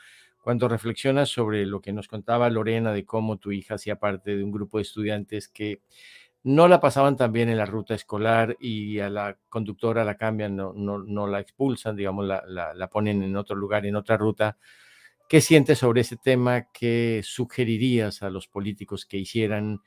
[0.46, 4.44] cuando reflexionas sobre lo que nos contaba Lorena de cómo tu hija hacía parte de
[4.44, 5.80] un grupo de estudiantes que
[6.44, 10.54] no la pasaban tan bien en la ruta escolar y a la conductora la cambian,
[10.54, 14.16] no, no, no la expulsan, digamos, la, la, la ponen en otro lugar, en otra
[14.16, 14.56] ruta.
[15.28, 16.70] ¿Qué sientes sobre ese tema?
[16.70, 19.80] ¿Qué sugerirías a los políticos que hicieran?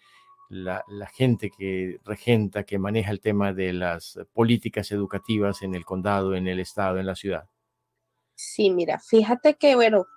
[0.49, 5.85] La, la, gente que regenta, que maneja el tema de las políticas educativas en el
[5.85, 7.47] condado, en el estado, en la ciudad?
[8.35, 10.07] Sí, mira, fíjate que, bueno,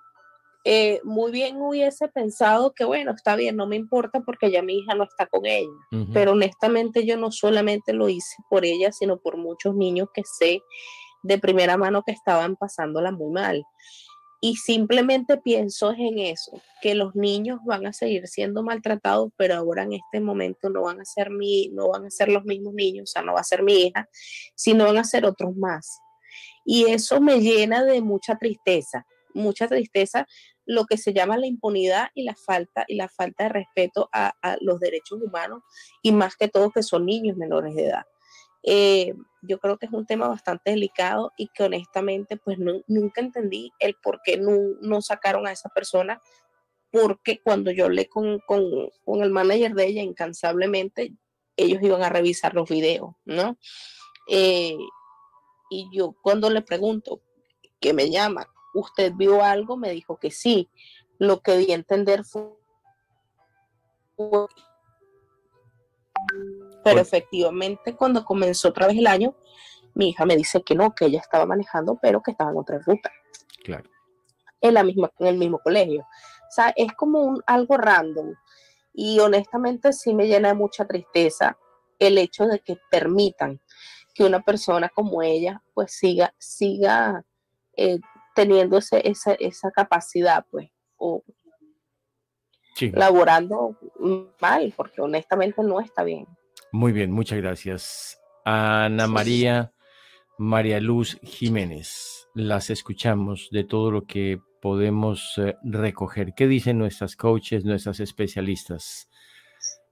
[0.65, 4.79] eh, muy bien hubiese pensado que, bueno, está bien, no me importa porque ya mi
[4.79, 6.13] hija no está con ella, uh -huh.
[6.13, 10.61] pero honestamente yo no solamente lo hice por ella, sino por muchos niños que sé
[11.23, 13.65] de primera mano que estaban pasándola muy mal.
[14.45, 19.83] Y simplemente pienso en eso, que los niños van a seguir siendo maltratados, pero ahora
[19.83, 23.09] en este momento no van a ser mi, no van a ser los mismos niños,
[23.09, 24.09] o sea, no va a ser mi hija,
[24.53, 25.97] sino van a ser otros más.
[26.65, 30.27] Y eso me llena de mucha tristeza, mucha tristeza,
[30.65, 34.33] lo que se llama la impunidad y la falta y la falta de respeto a,
[34.61, 35.63] los derechos humanos
[36.01, 38.05] y más que todo que son niños menores de edad.
[38.63, 43.19] Eh, yo creo que es un tema bastante delicado y que honestamente pues no, nunca
[43.19, 46.21] entendí el por qué no, no, sacaron a esa persona
[46.89, 48.63] porque cuando yo hablé con, con,
[49.03, 51.13] con, el manager de ella incansablemente
[51.57, 53.57] ellos iban a revisar los videos, ¿no?
[54.29, 54.77] Eh,
[55.69, 57.21] y yo cuando le pregunto
[57.79, 59.77] que me llama, ¿usted vio algo?
[59.77, 60.69] Me dijo que sí.
[61.19, 62.53] Lo que di a entender fue
[66.83, 69.35] pero efectivamente, cuando comenzó otra vez el año,
[69.93, 72.79] mi hija me dice que no, que ella estaba manejando, pero que estaba en otra
[72.79, 73.11] ruta.
[73.63, 73.89] Claro.
[74.59, 76.01] En, la misma, en el mismo colegio.
[76.01, 78.33] O sea, es como un, algo random.
[78.93, 81.57] Y honestamente sí me llena de mucha tristeza
[81.99, 83.61] el hecho de que permitan
[84.13, 87.23] que una persona como ella pues siga, siga
[87.75, 87.99] eh,
[88.33, 91.23] teniendo ese, esa, esa capacidad pues o
[92.75, 92.91] sí.
[92.91, 93.77] laborando
[94.39, 96.27] mal, porque honestamente no está bien.
[96.71, 98.19] Muy bien, muchas gracias.
[98.45, 99.73] Ana María,
[100.37, 106.33] María Luz Jiménez, las escuchamos de todo lo que podemos eh, recoger.
[106.35, 109.09] ¿Qué dicen nuestras coaches, nuestras especialistas?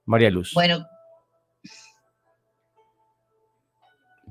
[0.04, 0.52] María Luz.
[0.54, 0.86] Bueno.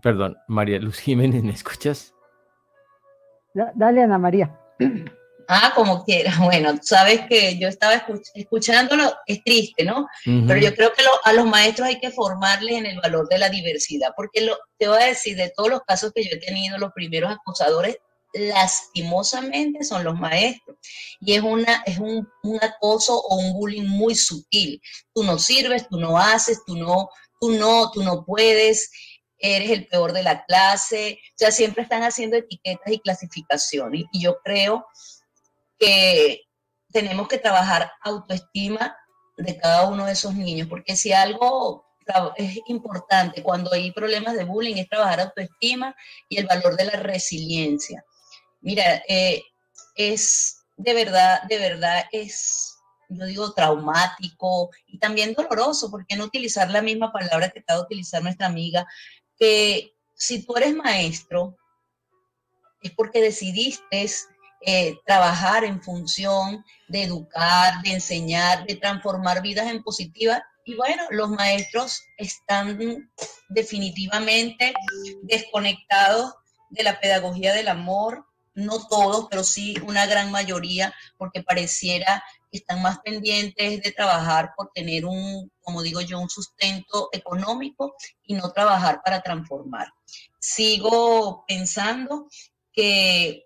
[0.01, 2.13] Perdón, María Luz Jiménez, ¿me escuchas?
[3.53, 4.57] Dale, Ana María.
[5.47, 6.33] Ah, como quiera.
[6.41, 10.01] Bueno, sabes que yo estaba escuch escuchándolo, es triste, ¿no?
[10.25, 10.47] Uh -huh.
[10.47, 13.37] Pero yo creo que lo, a los maestros hay que formarles en el valor de
[13.37, 16.39] la diversidad, porque lo, te voy a decir, de todos los casos que yo he
[16.39, 17.97] tenido, los primeros acosadores,
[18.33, 20.77] lastimosamente son los maestros.
[21.19, 24.81] Y es, una, es un, un acoso o un bullying muy sutil.
[25.13, 27.09] Tú no sirves, tú no haces, tú no,
[27.41, 28.89] tú no, tú no puedes
[29.41, 34.03] eres el peor de la clase, o sea, siempre están haciendo etiquetas y clasificaciones.
[34.11, 34.85] Y yo creo
[35.79, 36.41] que
[36.91, 38.95] tenemos que trabajar autoestima
[39.37, 41.85] de cada uno de esos niños, porque si algo
[42.35, 45.95] es importante cuando hay problemas de bullying es trabajar autoestima
[46.27, 48.03] y el valor de la resiliencia.
[48.59, 49.41] Mira, eh,
[49.95, 52.77] es de verdad, de verdad, es,
[53.09, 57.85] yo digo, traumático y también doloroso, porque no utilizar la misma palabra que acaba de
[57.85, 58.85] utilizar nuestra amiga,
[59.41, 61.57] que si tú eres maestro,
[62.79, 64.07] es porque decidiste
[64.61, 70.43] eh, trabajar en función de educar, de enseñar, de transformar vidas en positiva.
[70.63, 73.09] Y bueno, los maestros están
[73.49, 74.75] definitivamente
[75.23, 76.35] desconectados
[76.69, 82.23] de la pedagogía del amor, no todos, pero sí una gran mayoría, porque pareciera
[82.57, 88.33] están más pendientes de trabajar por tener un, como digo yo, un sustento económico y
[88.33, 89.87] no trabajar para transformar.
[90.39, 92.27] Sigo pensando
[92.73, 93.45] que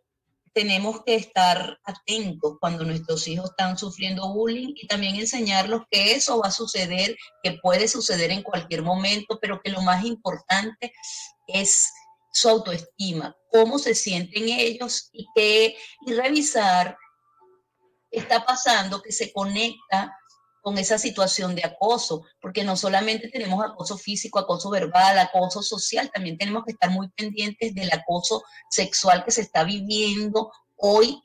[0.55, 6.39] tenemos que estar atentos cuando nuestros hijos están sufriendo bullying y también enseñarlos que eso
[6.39, 10.93] va a suceder, que puede suceder en cualquier momento, pero que lo más importante
[11.47, 11.91] es
[12.31, 16.97] su autoestima, cómo se sienten ellos y, que, y revisar
[18.19, 20.15] está pasando, que se conecta
[20.61, 26.09] con esa situación de acoso, porque no solamente tenemos acoso físico, acoso verbal, acoso social,
[26.11, 31.21] también tenemos que estar muy pendientes del acoso sexual que se está viviendo hoy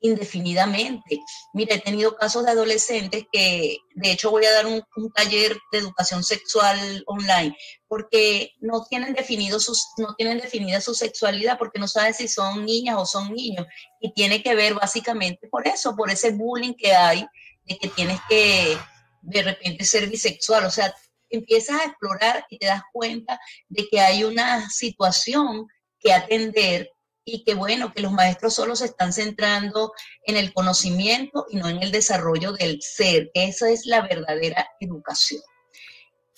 [0.00, 1.20] indefinidamente.
[1.52, 4.82] Mira, he tenido casos de adolescentes que, de hecho, voy a dar un,
[5.14, 7.56] taller de educación sexual online,
[7.90, 12.64] porque no tienen, definido sus, no tienen definida su sexualidad, porque no saben si son
[12.64, 13.66] niñas o son niños.
[14.00, 17.26] Y tiene que ver básicamente por eso, por ese bullying que hay
[17.64, 18.78] de que tienes que
[19.22, 20.94] de repente ser bisexual, o sea,
[21.30, 25.66] empiezas a explorar y te das cuenta de que hay una situación
[25.98, 26.92] que atender
[27.24, 29.92] y que bueno, que los maestros solo se están centrando
[30.26, 33.32] en el conocimiento y no en el desarrollo del ser.
[33.34, 35.42] Esa es la verdadera educación.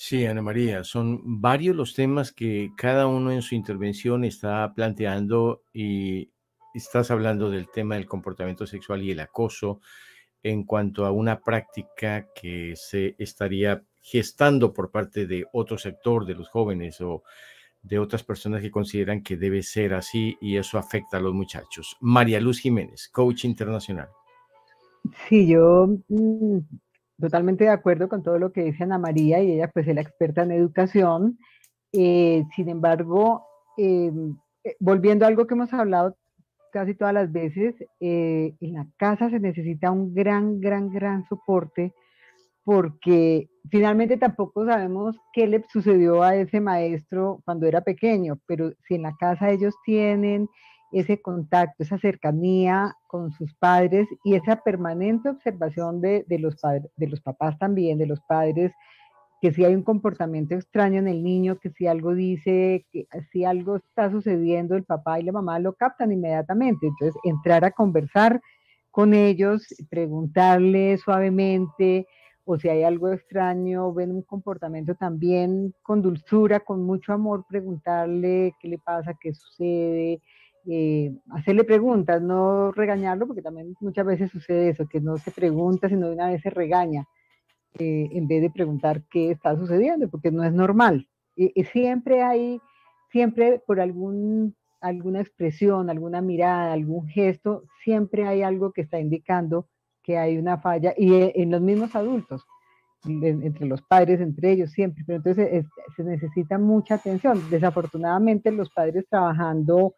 [0.05, 5.62] Sí, Ana María, son varios los temas que cada uno en su intervención está planteando
[5.73, 6.33] y
[6.75, 9.81] estás hablando del tema del comportamiento sexual y el acoso,
[10.43, 16.35] en cuanto a una práctica que se estaría gestando por parte de otro sector de
[16.35, 17.23] los jóvenes o
[17.81, 21.97] de otras personas que consideran que debe ser así y eso afecta a los muchachos.
[22.01, 24.09] María Luz Jiménez, coach internacional.
[25.29, 26.59] Sí, yo mm,
[27.23, 30.01] totalmente de acuerdo con todo lo que dice Ana María y ella pues es la
[30.01, 31.39] experta en educación.
[31.93, 36.17] Eh, sin embargo, em, eh, volviendo a algo que hemos hablado
[36.73, 41.95] casi todas las veces, eh, en la casa se necesita un gran, gran, gran soporte
[42.65, 48.95] porque finalmente tampoco sabemos qué le sucedió a ese maestro cuando era pequeño, pero si
[48.95, 50.49] en la casa ellos tienen
[50.93, 56.91] ese contacto, esa cercanía con sus padres y esa permanente observación de, de los, padres,
[56.97, 58.73] de los papás también, de los padres,
[59.41, 63.45] que si hay un comportamiento extraño en el niño, que si algo dice, que si
[63.45, 66.87] algo está sucediendo, el papá y la mamá lo captan inmediatamente.
[66.87, 68.41] Entonces, entrar a conversar
[68.93, 72.07] con ellos, preguntarle suavemente,
[72.45, 78.55] o si hay algo extraño, ven un comportamiento también con dulzura, con mucho amor, preguntarle
[78.61, 80.21] qué le pasa, qué sucede,
[80.68, 85.88] eh, hacerle preguntas, no regañarlo, porque también muchas veces sucede eso, que no se pregunta,
[85.88, 87.07] sino de una vez se regaña.
[87.79, 91.09] Eh, en vez de preguntar qué está sucediendo, porque no es normal.
[91.35, 92.61] Y, siempre hay,
[93.11, 99.68] siempre por algún, alguna expresión, alguna mirada, algún gesto, siempre hay algo que está indicando
[100.03, 102.44] que hay una falla, y eh, en los mismos adultos,
[103.05, 105.64] entre los padres, entre ellos siempre, pero entonces
[105.96, 107.40] se necesita mucha atención.
[107.51, 109.94] Desafortunadamente los padres trabajando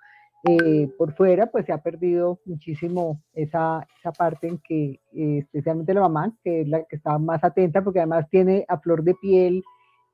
[0.46, 5.94] eh, por fuera, pues se ha perdido muchísimo esa, esa parte en que, eh, especialmente
[5.94, 9.14] la mamá, que es la que está más atenta, porque además tiene a flor de
[9.14, 9.64] piel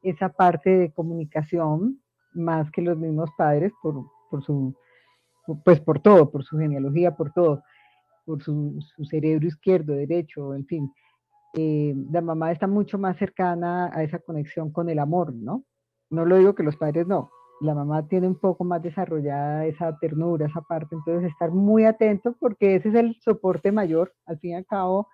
[0.03, 2.01] esa parte de comunicación,
[2.33, 4.73] más que los mismos padres, por, por su,
[5.65, 7.65] pues por todo, por su genealogía, por todo,
[8.25, 10.93] por su, su cerebro izquierdo, derecho, en fin.
[11.55, 15.65] Eh, la mamá está mucho más cercana a esa conexión con el amor, ¿no?
[16.09, 19.97] No lo digo que los padres no, la mamá tiene un poco más desarrollada esa
[19.99, 24.53] ternura, esa parte, entonces estar muy atento porque ese es el soporte mayor, al fin
[24.53, 25.09] y al cabo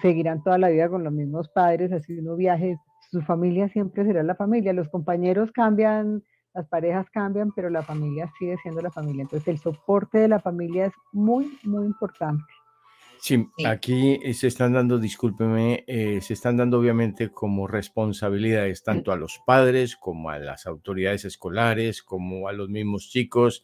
[0.00, 2.78] seguirán toda la vida con los mismos padres, así uno viaje,
[3.10, 6.22] su familia siempre será la familia, los compañeros cambian,
[6.54, 10.40] las parejas cambian, pero la familia sigue siendo la familia, entonces el soporte de la
[10.40, 12.44] familia es muy, muy importante.
[13.22, 19.12] Sí, aquí eh, se están dando, discúlpeme, eh, se están dando obviamente como responsabilidades tanto
[19.12, 23.62] a los padres como a las autoridades escolares, como a los mismos chicos,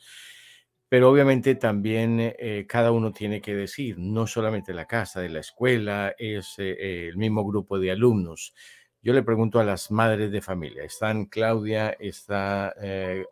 [0.88, 5.40] pero obviamente también eh, cada uno tiene que decir, no solamente la casa, de la
[5.40, 8.54] escuela, es el mismo grupo de alumnos.
[9.02, 12.74] Yo le pregunto a las madres de familia, están Claudia, está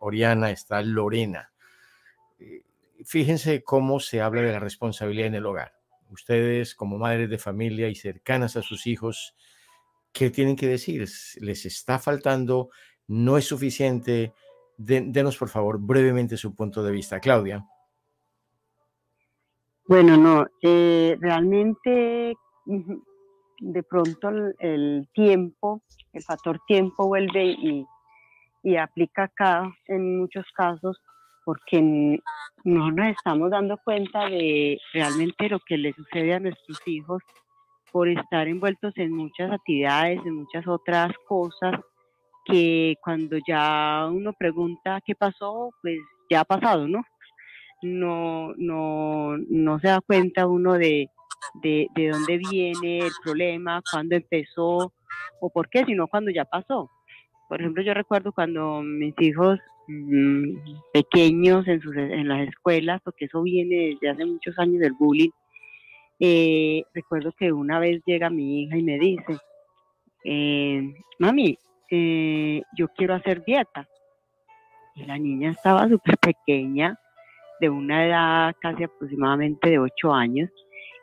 [0.01, 1.53] Oriana, está Lorena
[3.05, 5.76] fíjense cómo se habla de la responsabilidad en el hogar.
[6.09, 9.35] Ustedes como madres de familia y cercanas a sus hijos,
[10.11, 11.07] ¿qué tienen que decir?
[11.41, 12.69] ¿Les está faltando?
[13.07, 14.33] ¿No es suficiente?
[14.77, 17.19] denos, por favor, brevemente su punto de vista.
[17.19, 17.65] Claudia.
[19.87, 22.35] Bueno, no, eh, realmente
[23.59, 24.29] de pronto
[24.59, 25.81] el, tiempo,
[26.13, 27.85] el factor tiempo vuelve y,
[28.63, 31.01] y aplica acá en muchos casos
[31.47, 31.81] porque
[32.65, 37.23] no nos estamos dando cuenta de realmente lo que le sucede a nuestros hijos
[37.89, 41.79] por estar envueltos en muchas actividades, en muchas otras cosas
[42.43, 45.97] que cuando ya uno pregunta qué pasó, pues
[46.29, 47.01] ya ha pasado, ¿no?
[47.81, 51.07] No, no, no se da cuenta uno de,
[51.63, 54.91] de, de dónde viene el problema, cuándo empezó
[55.39, 56.91] o por qué, sino cuando ya pasó.
[57.47, 60.57] Por ejemplo, yo recuerdo cuando mis hijos mm,
[60.93, 65.29] pequeños en, sus, en las escuelas, porque eso viene desde hace muchos años del bullying,
[66.19, 69.37] eh, recuerdo que una vez llega mi hija y me dice,
[70.23, 71.57] eh, mami,
[71.91, 73.87] eh, yo quiero hacer dieta.
[74.95, 76.97] Y la niña estaba súper pequeña,
[77.59, 80.49] de una edad casi aproximadamente de 8 años,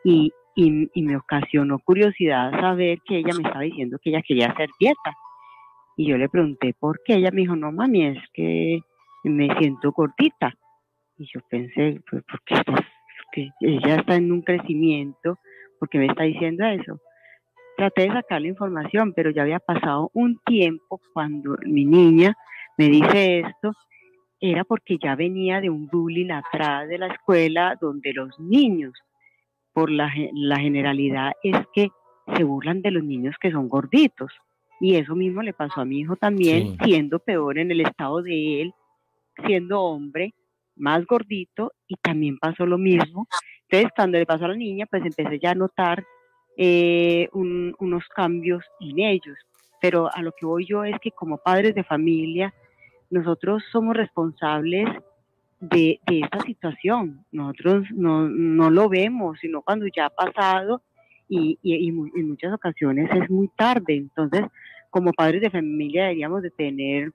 [0.05, 5.13] y, me ocasionó curiosidad saber que ella me estaba diciendo que ella quería hacer dieta.
[5.97, 7.15] Y yo le pregunté por qué.
[7.15, 8.81] Ella me dijo, no mami, es que
[9.25, 10.55] me siento gordita.
[11.17, 15.39] Y yo pensé, pues porque, ella está en un crecimiento,
[15.79, 17.01] porque me está diciendo eso
[17.77, 22.37] traté de sacar la información, pero ya había pasado un tiempo cuando mi niña
[22.77, 23.73] me dice esto,
[24.41, 28.93] era porque ya venía de un bullying atrás de la escuela donde los niños,
[29.73, 31.89] por la, generalidad, es que
[32.37, 34.33] se burlan de los niños que son gorditos.
[34.81, 38.63] Y eso mismo le pasó a mi hijo también, siendo peor en el estado de
[38.63, 38.75] él,
[39.47, 40.35] siendo hombre,
[40.77, 43.29] más gordito, y también pasó lo mismo.
[43.69, 46.05] Entonces, cuando le pasó a la niña, pues empecé ya a notar
[46.57, 49.37] eh, unos cambios en ellos.
[49.81, 52.55] Pero a lo que voy yo es que como padres de familia,
[53.11, 54.89] nosotros somos responsables
[55.61, 57.25] de, esta situación.
[57.33, 60.83] Nosotros no, no, lo vemos, sino cuando ya ha pasado
[61.29, 63.97] y, y, en muchas ocasiones es muy tarde.
[63.97, 64.43] Entonces,
[64.95, 67.11] como padres de familia deberíamos de tener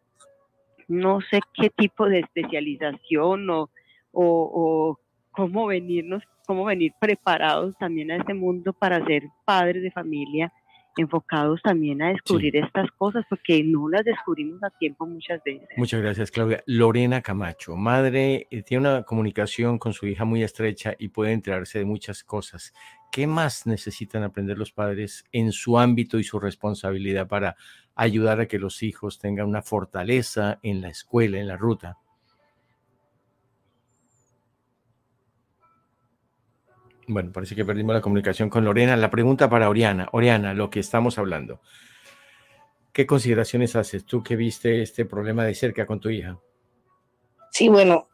[0.90, 3.70] no sé qué tipo de especialización o,
[4.12, 5.00] o, o
[5.32, 10.52] cómo venirnos cómo venir preparados también a este mundo para ser padres de familia,
[10.98, 15.70] enfocados también a descubrir estas cosas, porque no las descubrimos a tiempo muchas veces.
[15.78, 16.64] Muchas gracias, Claudia.
[16.66, 21.78] Lorena Camacho, madre, eh, tiene una comunicación con su hija muy estrecha y puede enterarse
[21.78, 22.74] de muchas cosas.
[23.12, 27.56] ¿Qué más necesitan aprender los padres en su ámbito y su responsabilidad para
[27.96, 31.98] ayudar a que los hijos tengan una fortaleza en la escuela, en la ruta?
[37.08, 38.96] Bueno, parece que perdimos la comunicación con Lorena.
[38.96, 40.08] La pregunta para Oriana.
[40.12, 41.60] Oriana, lo que estamos hablando.
[42.94, 46.38] ¿Qué consideraciones haces tú que viste este problema de cerca con tu hija?
[47.50, 48.08] Sí, bueno,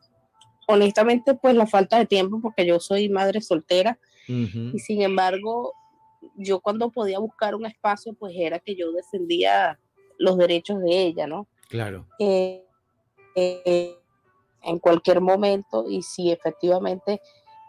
[0.67, 5.73] honestamente, pues la falta de tiempo, porque yo soy madre soltera y sin embargo,
[6.35, 9.79] yo cuando podía buscar un espacio, pues era que yo defendía
[10.17, 11.47] los derechos de ella, ¿no?
[11.69, 12.07] Claro.
[12.19, 12.65] Eh,
[13.35, 13.95] eh,
[14.63, 17.21] en cualquier momento y si efectivamente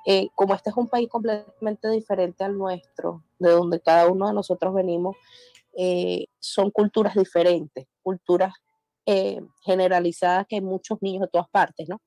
[0.07, 4.35] eh, como este es un país completamente diferente al nuestro, de donde cada uno de
[4.35, 5.17] nosotros venimos,
[6.39, 8.55] son culturas diferentes, culturas
[9.63, 12.01] generalizadas que hay muchos niños de todas partes, ¿no?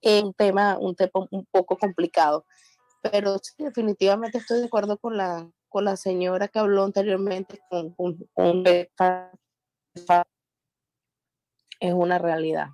[0.00, 2.44] Es un tema, un tema un poco complicado,
[3.02, 7.92] pero sí, definitivamente estoy de acuerdo con la, con la señora que habló anteriormente, con,
[7.94, 8.22] con,
[11.78, 12.68] es una realidad.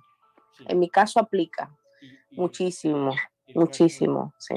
[0.67, 1.75] En mi caso aplica,
[2.35, 3.13] Muchísimo,
[3.53, 4.55] muchísimo, sí.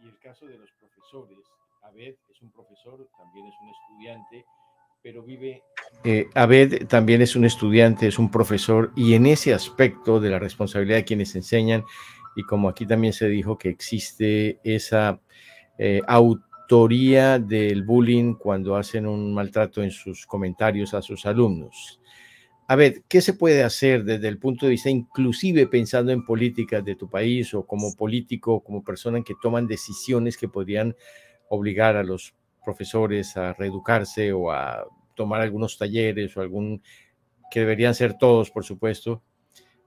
[0.00, 1.38] Y el caso de los profesores,
[1.82, 4.46] Abed es un profesor, también es un estudiante,
[5.02, 5.62] pero vive...
[6.02, 10.38] Eh, Abed también es un estudiante, es un profesor, y en ese aspecto de la
[10.38, 11.84] responsabilidad de quienes enseñan,
[12.36, 15.20] y como aquí también se dijo que existe esa
[15.78, 22.00] eh, autoría del bullying cuando hacen un maltrato en sus comentarios a sus alumnos.
[22.68, 26.84] A ver, ¿qué se puede hacer desde el punto de vista, inclusive pensando en políticas
[26.84, 30.94] de tu país o como político, como persona que toman decisiones que podrían
[31.48, 32.32] obligar a los
[32.64, 34.86] profesores a reeducarse o a
[35.20, 36.82] tomar algunos talleres o algún,
[37.50, 39.22] que deberían ser todos, por supuesto?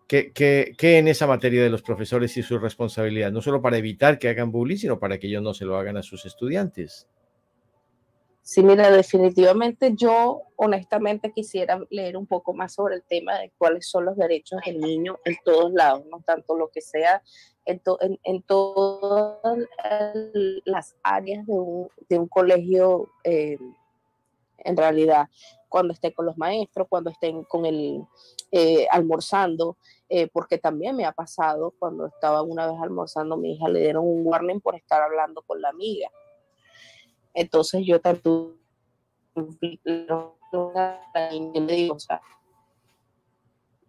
[0.07, 3.31] ¿Qué, qué, qué en esa materia de los profesores y su responsabilidad?
[3.31, 5.97] No solo para evitar que hagan bullying, sino para que ellos no se lo hagan
[5.97, 7.07] a sus estudiantes.
[8.43, 13.89] Sí, mira, definitivamente yo honestamente quisiera leer un poco más sobre el tema de cuáles
[13.89, 17.23] son los derechos del niño en todos lados, no tanto lo que sea
[17.65, 17.81] en,
[18.23, 19.57] en, todas
[20.65, 23.57] las áreas de un, de un colegio, eh,
[24.57, 25.27] en realidad,
[25.69, 28.03] cuando esté con los maestros, cuando estén con el
[28.51, 29.77] eh, almorzando,
[30.09, 34.05] eh, porque también me ha pasado cuando estaba una vez almorzando, mi hija le dieron
[34.05, 36.09] un warning por estar hablando con la amiga.
[37.33, 38.55] Entonces yo tanto
[39.35, 39.79] le
[41.75, 42.21] digo, o sea,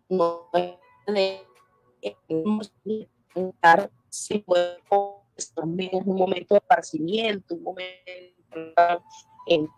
[0.09, 0.49] no
[4.09, 9.03] si puedo es un momento de esparcimiento, un momento
[9.47, 9.69] en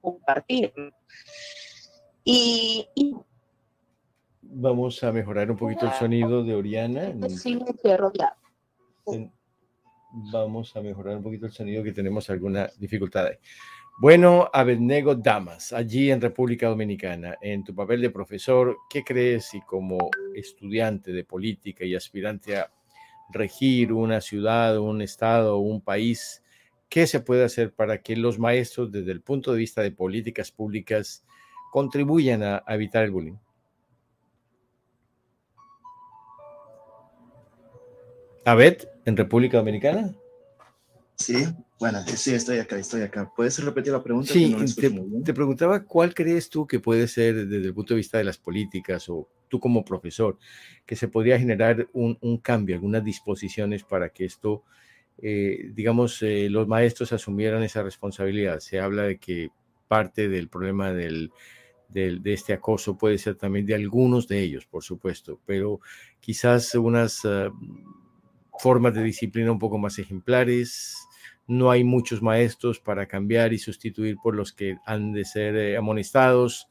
[0.00, 0.72] compartir.
[2.24, 3.16] Y, y,
[4.50, 7.12] Vamos a mejorar un poquito el sonido de Oriana.
[7.28, 8.34] Sí, me rodeado.
[10.32, 13.36] Vamos a mejorar un poquito el sonido que tenemos alguna dificultad ahí.
[14.00, 19.60] Bueno, Abednego Damas, allí en República Dominicana, en tu papel de profesor, ¿qué crees y
[19.60, 19.98] como
[20.34, 22.70] estudiante de política y aspirante a
[23.30, 26.42] regir una ciudad, un estado, un país,
[26.88, 30.50] qué se puede hacer para que los maestros, desde el punto de vista de políticas
[30.50, 31.24] públicas,
[31.72, 33.36] contribuyan a, a evitar el bullying?
[38.44, 40.14] Abed, en República Dominicana.
[41.18, 41.46] Sí,
[41.80, 43.30] bueno, sí, estoy acá, estoy acá.
[43.34, 44.32] ¿Puedes repetir la pregunta?
[44.32, 44.54] Sí,
[45.24, 48.38] te, preguntaba cuál crees tú que puede ser desde el punto de vista de las
[48.38, 50.38] políticas o tú como profesor,
[50.86, 54.62] que se podría generar un, cambio, algunas disposiciones para que esto,
[55.20, 58.60] eh, digamos, eh, los maestros asumieran esa responsabilidad.
[58.60, 59.50] Se habla de que
[59.88, 61.32] parte del problema del,
[61.88, 65.80] de este acoso puede ser también de algunos de ellos, por supuesto, pero
[66.20, 67.50] quizás unas ah,
[68.58, 70.96] formas de disciplina un poco más ejemplares,
[71.48, 75.76] no hay muchos maestros para cambiar y sustituir por los que han de ser eh,
[75.76, 76.68] amonestados.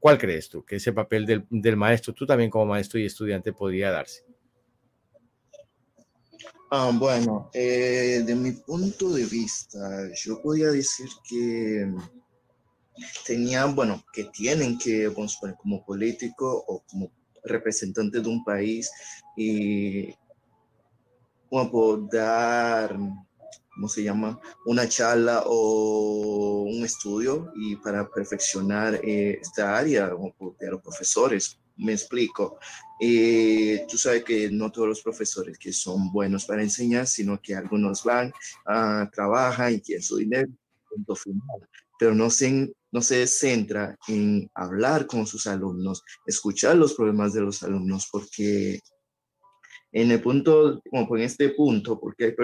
[0.00, 3.92] ¿Cuál crees tú que ese papel del, maestro, tú también como maestro y estudiante, podría
[3.92, 4.24] darse?
[6.70, 9.78] Ah, bueno, eh, de mi punto de vista,
[10.14, 11.92] yo podría decir que
[13.24, 15.12] tenían, bueno, que tienen que,
[15.62, 17.10] como político o como
[17.44, 18.90] representante de un país
[19.36, 20.12] y
[21.48, 22.98] como dar
[23.76, 24.40] ¿cómo se llama?
[24.64, 31.60] Una charla o un estudio y para perfeccionar eh, esta área de los profesores.
[31.76, 32.58] Me explico.
[33.00, 37.54] Eh, tú sabes que no todos los profesores que son buenos para enseñar, sino que
[37.54, 38.32] algunos van,
[38.64, 40.48] a trabajar y quieren su dinero,
[40.88, 41.60] punto final.
[41.98, 47.42] Pero no se, no se centra en hablar con sus alumnos, escuchar los problemas de
[47.42, 48.80] los alumnos, porque
[49.92, 52.34] en el punto, como en este punto, porque hay,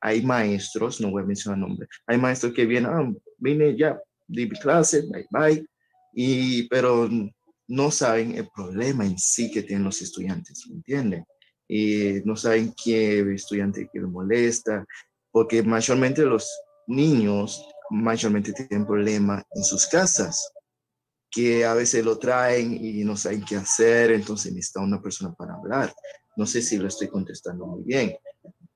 [0.00, 4.46] hay maestros, no voy a mencionar nombre, hay maestros que vienen, ah, vine ya, di
[4.46, 5.66] mi clase, bye bye,
[6.12, 7.08] y, pero
[7.72, 11.24] no saben el problema en sí que tienen los estudiantes, ¿me entienden?
[11.66, 14.84] Y no saben qué estudiante que les molesta,
[15.30, 16.50] porque mayormente los
[16.86, 20.52] niños mayormente tienen problemas en sus casas,
[21.30, 25.54] que a veces lo traen y no saben qué hacer, entonces necesita una persona para
[25.54, 25.94] hablar.
[26.36, 28.14] No sé si lo estoy contestando muy bien,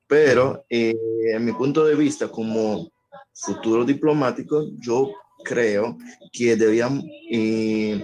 [0.07, 0.95] pero eh,
[1.33, 2.89] en mi punto de vista como
[3.31, 5.11] futuro diplomático, yo
[5.43, 5.99] creo
[6.31, 8.03] que debían eh,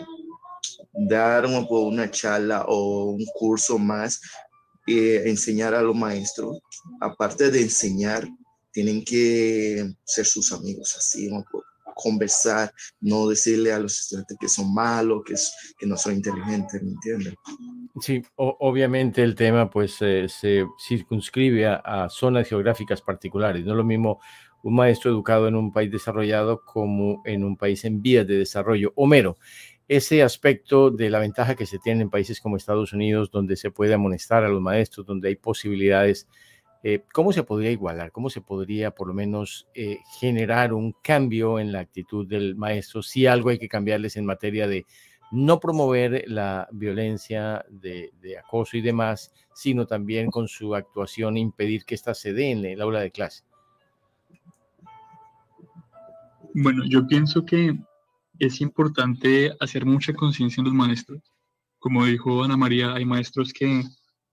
[0.94, 4.22] dar una, charla o un curso más,
[4.88, 6.60] eh, enseñar a los maestros,
[7.02, 8.28] aparte de enseñar,
[8.72, 11.30] tienen que ser sus amigos, así,
[11.96, 15.36] conversar, no decirle a los estudiantes que son malos, que,
[15.78, 17.36] que no son inteligentes, ¿me entiendes?
[18.02, 23.64] Sí, obviamente el tema pues eh, se circunscribe a, zonas geográficas particulares.
[23.64, 24.20] No es lo mismo
[24.64, 28.94] un maestro educado en un país desarrollado como en un país en vías de desarrollo.
[28.96, 29.38] Homero,
[29.88, 33.72] ese aspecto de la ventaja que se tiene en países como Estados Unidos, donde se
[33.72, 36.28] puede amonestar a los maestros, donde hay posibilidades
[36.86, 38.12] eh, ¿Cómo se podría igualar?
[38.12, 43.02] ¿Cómo se podría por lo menos eh, generar un cambio en la actitud del maestro
[43.02, 44.86] si algo hay que cambiarles en materia de
[45.32, 51.96] no promover la violencia de, acoso y demás, sino también con su actuación impedir que
[51.96, 53.46] ésta se dé en el aula de clase?
[56.54, 57.78] Bueno, yo pienso que
[58.46, 61.22] es importante hacer mucha conciencia en los maestros.
[61.80, 63.84] Como dijo Ana María, hay maestros que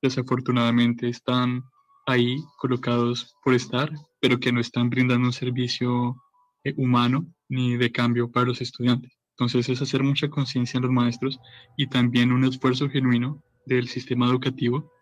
[0.02, 1.62] desafortunadamente están
[2.06, 3.90] ahí colocados por estar,
[4.20, 6.16] pero que no están brindando un servicio
[6.64, 9.12] eh, humano ni de cambio para los estudiantes.
[9.32, 11.38] Entonces es hacer mucha conciencia en los maestros
[11.76, 14.92] y también un esfuerzo genuino del sistema educativo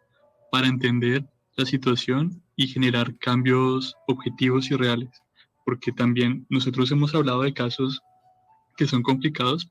[0.50, 5.10] para entender la situación y generar cambios objetivos y reales.
[5.64, 8.00] porque también nosotros hemos hablado de casos
[8.78, 9.68] que son complicados,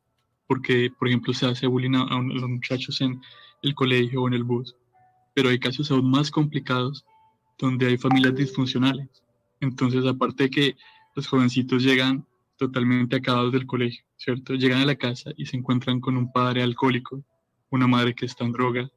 [0.48, 3.20] porque, por ejemplo, se hace bullying a, los muchachos en
[3.64, 4.76] el colegio o en el bus,
[5.34, 7.06] pero hay casos aún más complicados
[7.58, 9.08] donde hay familias disfuncionales.
[9.62, 10.76] Entonces, aparte de que
[11.16, 12.26] los jovencitos llegan
[12.58, 14.54] totalmente acabados del colegio, ¿cierto?
[14.54, 17.24] Llegan a la casa y se encuentran con un padre alcohólico,
[17.70, 18.92] una madre que está en drogas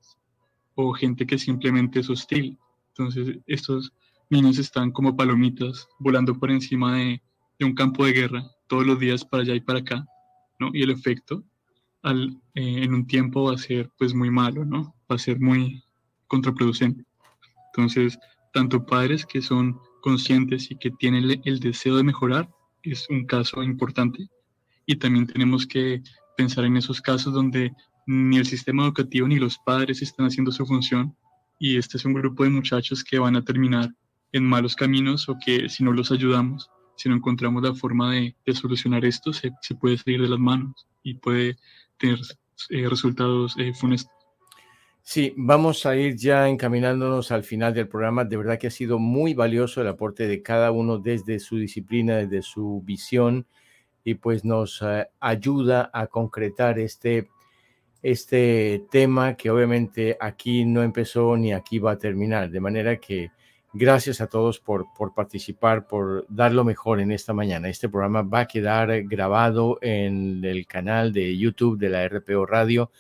[0.75, 2.59] o gente que simplemente es hostil.
[2.89, 3.93] Entonces, estos
[4.29, 7.23] niños están como palomitas volando por encima de,
[7.61, 10.07] un campo de guerra todos los días para allá y para acá,
[10.61, 10.71] ¿no?
[10.73, 11.45] Y el efecto
[12.03, 14.95] al, eh, en un tiempo va a ser pues muy malo, ¿no?
[15.11, 15.83] Va a ser muy
[16.29, 17.05] contraproducente.
[17.75, 18.17] Entonces,
[18.55, 22.49] tanto padres que son conscientes y que tienen el deseo de mejorar,
[22.85, 24.29] es un caso importante.
[24.87, 26.01] Y también tenemos que
[26.37, 27.73] pensar en esos casos donde
[28.07, 31.15] ni el sistema educativo ni los padres están haciendo su función
[31.59, 33.91] y este es un grupo de muchachos que van a terminar
[34.33, 38.35] en malos caminos o que si no los ayudamos, si no encontramos la forma de,
[38.53, 41.57] solucionar esto, se, puede salir de las manos y puede
[41.97, 42.19] tener
[42.69, 44.13] eh, resultados eh, funestos.
[45.03, 48.25] Sí, vamos a ir ya encaminándonos al final del programa.
[48.25, 52.19] De verdad que ha sido muy valioso el aporte de cada uno desde su disciplina,
[52.19, 53.47] desde su visión
[54.05, 57.31] y pues nos eh, ayuda a concretar este,
[58.03, 62.51] este tema que obviamente aquí no empezó ni aquí va a terminar.
[62.51, 63.31] De manera que
[63.73, 67.69] gracias a todos por, por participar, por dar lo mejor en esta mañana.
[67.69, 72.91] Este programa va a quedar grabado en el canal de YouTube de la RPO Radio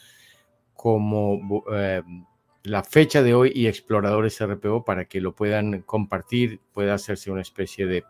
[0.75, 2.03] como eh,
[2.63, 7.43] la fecha de hoy y Exploradores RPO para que lo puedan compartir, pueda hacerse una
[7.43, 8.05] especie de,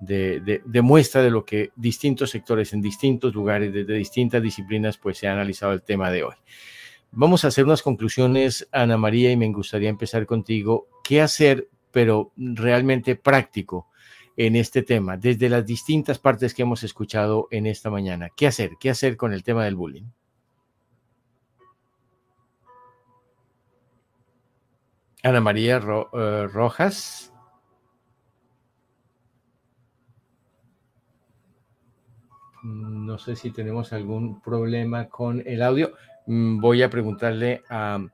[0.00, 5.28] de, muestra de lo que distintos sectores en distintos lugares, desde distintas disciplinas, pues se
[5.28, 6.34] ha analizado el tema de hoy.
[7.12, 10.88] Vamos a hacer unas conclusiones, Ana María, y me gustaría empezar contigo.
[11.02, 13.88] ¿Qué hacer, pero realmente práctico?
[14.36, 18.28] en este tema, desde las distintas partes que hemos escuchado en esta mañana.
[18.36, 18.72] ¿Qué hacer?
[18.78, 20.04] ¿Qué hacer con el tema del bullying?
[25.22, 25.80] Ana María
[26.12, 27.32] eh, Rojas.
[32.62, 35.94] No sé si tenemos algún problema con el audio.
[36.26, 38.06] Mm, voy a preguntarle a,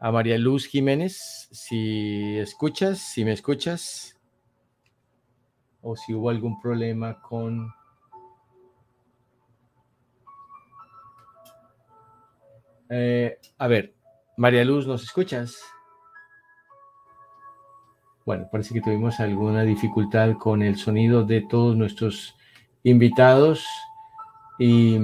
[0.00, 4.16] a María Luz Jiménez si escuchas, si me escuchas,
[5.82, 7.72] o si hubo algún problema con...
[12.90, 13.94] Eh, a ver,
[14.36, 15.60] María Luz, ¿nos escuchas?
[18.24, 22.36] Bueno, parece que tuvimos alguna dificultad con el sonido de todos nuestros
[22.82, 23.66] invitados.
[24.58, 24.98] Y,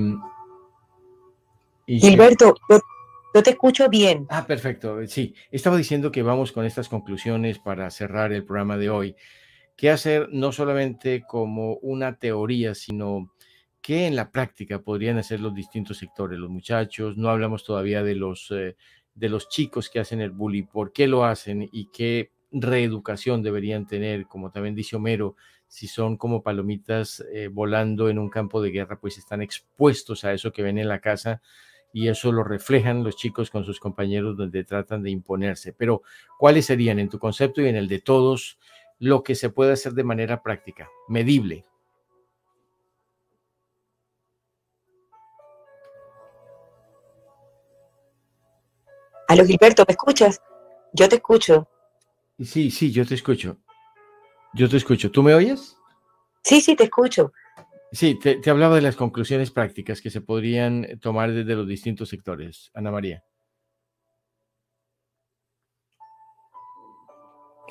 [1.87, 2.81] Gilberto, yo,
[3.43, 4.27] te escucho bien.
[4.31, 5.05] Ah, perfecto.
[5.07, 9.17] Sí, estaba diciendo que vamos con estas conclusiones para cerrar el programa de hoy.
[9.77, 13.33] ¿Qué hacer no solamente como una teoría, sino
[13.83, 17.17] qué en la práctica podrían hacer los distintos sectores, los muchachos?
[17.17, 18.77] No hablamos todavía de los, eh,
[19.15, 23.87] de los chicos que hacen el bullying, por qué lo hacen y qué reeducación deberían
[23.87, 25.35] tener, como también dice Homero,
[25.67, 30.33] si son como palomitas eh, volando en un campo de guerra, pues están expuestos a
[30.33, 31.43] eso que ven en la casa
[31.95, 35.73] y eso lo reflejan los chicos con sus compañeros donde tratan de imponerse.
[35.73, 36.03] Pero,
[36.41, 38.59] ¿cuáles serían en tu concepto y en el de todos
[38.99, 41.65] lo que se puede hacer de manera práctica, medible?
[49.29, 50.43] Aló, Gilberto, ¿me escuchas?
[50.93, 51.69] Yo te escucho.
[52.41, 53.57] Sí, sí, yo te escucho.
[54.53, 55.13] Yo te escucho.
[55.13, 55.77] ¿Tú me oyes?
[56.43, 57.33] Sí, sí, te escucho.
[57.95, 62.73] Sí, te, hablaba de las conclusiones prácticas que se podrían tomar desde los distintos sectores.
[62.75, 63.23] Ana María.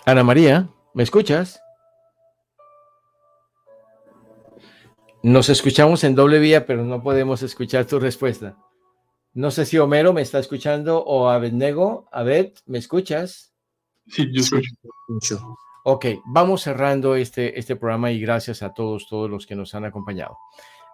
[0.05, 1.61] Ana María, ¿me escuchas?
[5.23, 8.57] Nos escuchamos en doble vía, pero no podemos escuchar tu respuesta.
[9.33, 12.07] No sé si Homero me está escuchando o Abednego.
[12.13, 13.53] Abed, ¿me escuchas?
[14.07, 15.57] Sí, yo escucho.
[15.85, 19.83] Ok, vamos cerrando este, este programa y gracias a todos, todos los que nos han
[19.83, 20.37] acompañado.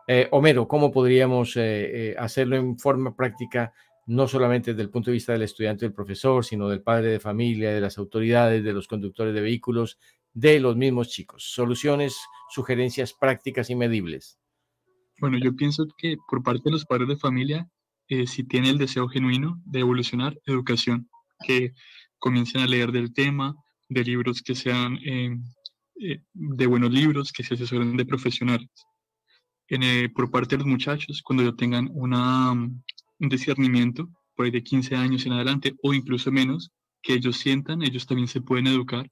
[0.08, 1.62] Eh, Homero, ¿cómo podríamos eh,
[2.10, 3.72] eh, hacerlo en forma práctica,
[4.08, 7.20] no solamente desde el punto de vista del estudiante del profesor, sino del padre de
[7.20, 10.00] familia, de las autoridades, de los conductores de vehículos,
[10.34, 11.44] de los mismos chicos?
[11.54, 12.18] Soluciones,
[12.50, 14.40] sugerencias prácticas y medibles.
[15.20, 17.70] Bueno, yo pienso que por parte de los padres de familia,
[18.26, 21.12] si tiene el deseo genuino de evolucionar, educación,
[21.46, 21.74] que
[22.18, 23.56] comiencen a leer del tema,
[23.90, 25.38] de libros que sean eh,
[26.02, 28.70] eh, de buenos libros, que se asesoren de profesionales.
[29.68, 34.64] Eh, por parte de los muchachos, cuando ya tengan una, un discernimiento, por ahí de
[34.64, 36.72] 15 años en adelante o incluso menos,
[37.02, 39.10] que ellos sientan, ellos también se pueden educar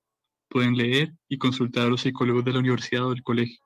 [0.49, 3.59] pueden leer y consultar a los psicólogos de la universidad o del colegio.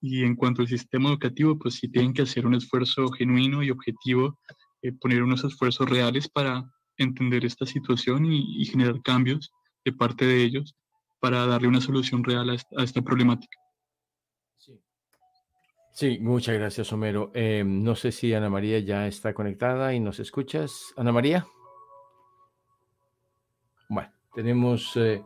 [0.00, 3.70] Y en cuanto al sistema educativo, pues sí tienen que hacer un esfuerzo genuino y
[3.70, 4.38] objetivo,
[4.82, 6.64] eh, poner unos esfuerzos reales para
[6.96, 9.50] entender esta situación y, generar cambios
[9.84, 10.74] de parte de ellos
[11.20, 13.58] para darle una solución real a esta, problemática.
[15.92, 16.18] Sí.
[16.20, 17.30] muchas gracias, Homero.
[17.34, 20.92] Eh, no sé si Ana María ya está conectada y nos escuchas.
[20.96, 21.46] Ana María.
[23.88, 25.22] Bueno, tenemos eh,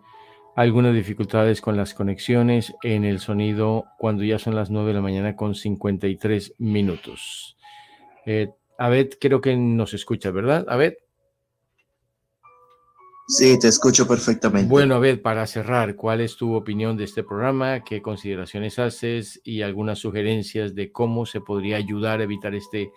[0.56, 5.02] algunas dificultades con las conexiones en el sonido cuando ya son las 9 de la
[5.02, 7.56] mañana con 53 minutos.
[8.26, 10.66] Eh, Abed, creo que nos escucha, ¿verdad?
[10.68, 10.94] Abed.
[13.28, 14.68] Sí, te escucho perfectamente.
[14.68, 17.82] Bueno, Abed, para cerrar, ¿cuál es tu opinión de este programa?
[17.82, 22.92] ¿Qué consideraciones haces y algunas sugerencias de cómo se podría ayudar a evitar este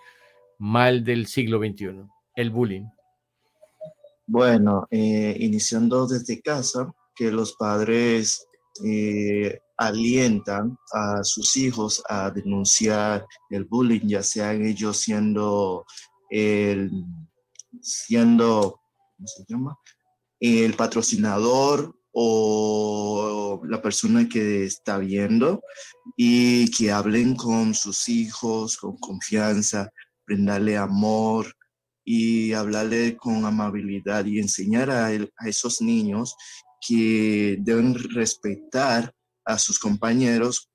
[0.59, 2.03] mal del siglo XXI,
[2.35, 2.85] el bullying?
[4.27, 8.47] Bueno, eh, iniciando desde casa, que los padres
[8.85, 15.87] eh, alientan a sus hijos a denunciar el bullying, ya sean ellos siendo
[16.29, 16.91] el,
[17.81, 18.79] siendo,
[19.17, 19.75] ¿cómo se llama?
[20.39, 25.61] El patrocinador o la persona que está viendo
[26.17, 29.91] y que hablen con sus hijos con confianza,
[30.25, 31.55] brindarle amor
[32.03, 36.35] y hablarle con amabilidad y enseñar a, a esos niños
[36.85, 39.13] que deben respetar
[39.45, 40.69] a sus compañeros,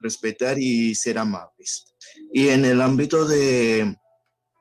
[0.00, 1.94] respetar y ser amables.
[2.32, 3.96] Y en el ámbito de,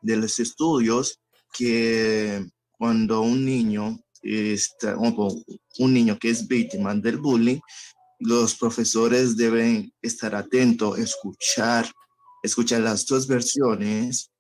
[0.01, 1.20] de los estudios,
[1.53, 2.45] que
[2.78, 7.59] cuando un niño está, un niño que es víctima del bullying,
[8.20, 11.86] los profesores deben estar atentos, escuchar,
[12.43, 14.32] escuchar las dos versiones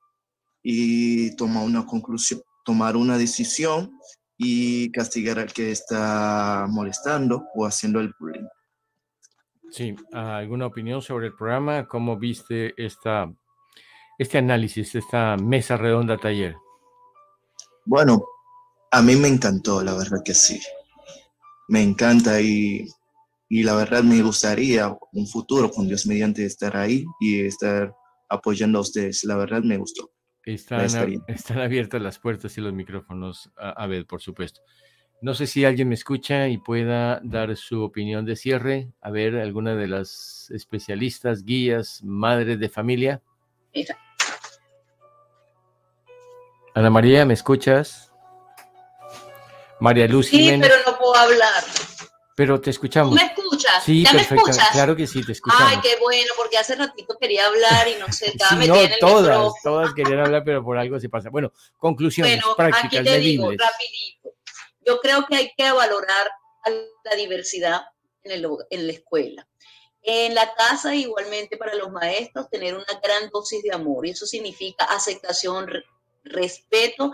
[0.61, 3.91] y tomar una conclusión, tomar una decisión
[4.37, 8.47] y castigar al que está molestando o haciendo el bullying.
[9.71, 11.87] Sí, ¿alguna opinión sobre el programa?
[11.87, 13.31] ¿Cómo viste esta,
[14.17, 16.55] este análisis, esta mesa redonda taller?
[17.85, 18.25] Bueno,
[18.91, 20.59] a mí me encantó, la verdad que sí.
[21.67, 22.87] Me encanta y,
[23.47, 27.93] y la verdad me gustaría un futuro con Dios mediante estar ahí y estar
[28.29, 29.23] apoyando a ustedes.
[29.23, 30.11] La verdad me gustó.
[30.45, 30.85] Están,
[31.27, 34.61] están abiertas las puertas y los micrófonos, a, ver, por supuesto.
[35.21, 38.91] No sé si alguien me escucha y pueda dar su opinión de cierre.
[39.01, 43.21] A ver, alguna de las especialistas, guías, madres de familia.
[46.73, 48.08] Ana María, ¿me escuchas?
[49.79, 51.63] María Luz Sí, pero no puedo hablar.
[52.35, 53.13] Pero te escuchamos.
[53.15, 53.83] ¿Me escuchas?
[53.83, 54.69] Sí, ¿Ya me escuchas?
[54.71, 55.65] Claro que sí, te escuchamos.
[55.67, 59.53] Ay, qué bueno, porque hace ratito quería hablar y no sé, estaba sí, no, todas,
[59.61, 61.29] todas querían hablar, pero por algo se pasa.
[61.29, 64.35] Bueno, conclusiones bueno, prácticas, aquí te digo, rapidito.
[64.85, 66.31] Yo creo que hay que valorar
[67.03, 67.81] la diversidad
[68.23, 69.47] en, el, en la escuela.
[70.01, 74.07] En la casa, igualmente para los maestros, tener una gran dosis de amor.
[74.07, 75.67] Y eso significa aceptación,
[76.23, 77.11] respeto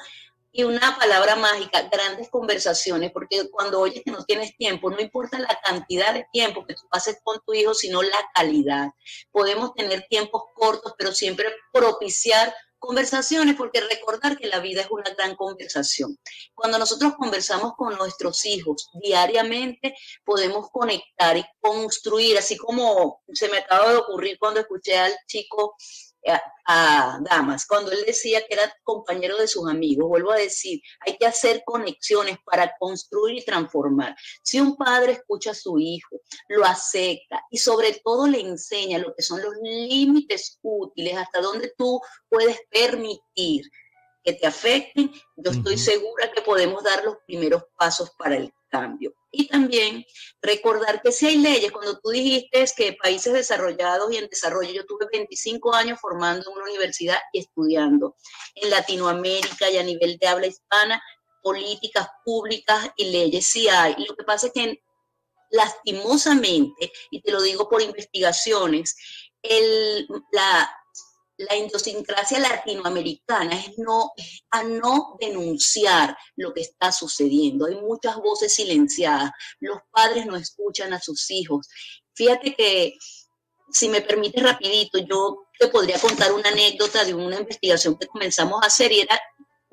[0.58, 5.38] y una palabra mágica, grandes conversaciones, porque cuando oyes que no tienes tiempo, no importa
[5.38, 8.92] la cantidad de tiempo que tú pases con tu hijo, sino la calidad.
[9.34, 15.10] Podemos tener tiempos cortos, pero siempre propiciar conversaciones, porque recordar que la vida es una
[15.18, 16.18] gran conversación.
[16.54, 19.94] Cuando nosotros conversamos con nuestros hijos diariamente,
[20.24, 25.76] podemos conectar y construir, así como se me acaba de ocurrir cuando escuché al chico
[26.68, 31.16] a, Damas, cuando él decía que era compañero de sus amigos, vuelvo a decir, hay
[31.18, 34.16] que hacer conexiones para construir y transformar.
[34.42, 39.14] Si un padre escucha a su hijo, lo acepta y sobre todo le enseña lo
[39.14, 43.70] que son los límites útiles, hasta donde tú puedes permitir
[44.24, 49.14] que te afecten, yo estoy segura que podemos dar los primeros pasos para el cambio.
[49.32, 50.06] Y también
[50.42, 54.86] recordar que si hay leyes, cuando tú dijiste que países desarrollados y en desarrollo, yo
[54.86, 58.16] tuve 25 años formando en una universidad y estudiando
[58.56, 61.02] en Latinoamérica y a nivel de habla hispana,
[61.42, 63.96] políticas públicas y leyes sí hay.
[64.08, 64.84] Lo que pasa es que
[65.52, 68.96] lastimosamente, y te lo digo por investigaciones,
[69.42, 70.70] el, la,
[71.38, 74.12] la idiosincrasia latinoamericana es no,
[74.52, 77.66] a no denunciar lo que está sucediendo.
[77.66, 79.32] Hay muchas voces silenciadas.
[79.60, 81.68] Los padres no escuchan a sus hijos.
[82.14, 82.94] Fíjate que,
[83.72, 88.62] si me permite rapidito, yo te podría contar una anécdota de una investigación que comenzamos
[88.64, 89.20] a hacer y era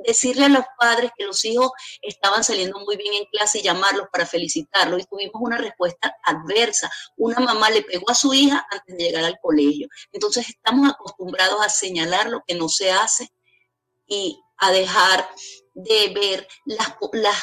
[0.07, 4.09] decirle a los padres que los hijos estaban saliendo muy bien en clase y llamarlos
[4.13, 6.91] para felicitarlos y tuvimos una respuesta adversa.
[7.17, 9.89] Una mamá le pegó a su hija antes de llegar al colegio.
[10.13, 13.33] Entonces estamos acostumbrados a señalar lo que no se hace
[14.07, 15.29] y a dejar
[15.75, 16.95] de ver las,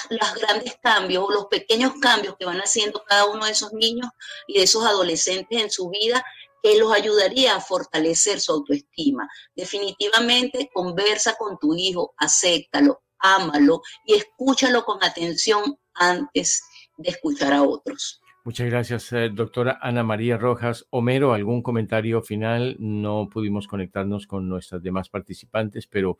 [0.10, 4.10] las, grandes cambios o los pequeños cambios que van haciendo cada uno de esos niños
[4.48, 6.24] y de esos adolescentes en su vida
[6.62, 9.28] que los ayudaría a fortalecer su autoestima.
[9.56, 16.64] Definitivamente conversa con tu hijo, acéptalo, ámalo y escúchalo con atención antes
[16.98, 18.22] de escuchar a otros.
[18.46, 20.88] Muchas gracias, eh, doctora Ana María Rojas.
[20.90, 22.78] Homero, ¿algún comentario final?
[22.80, 26.18] No pudimos conectarnos con nuestras demás participantes, pero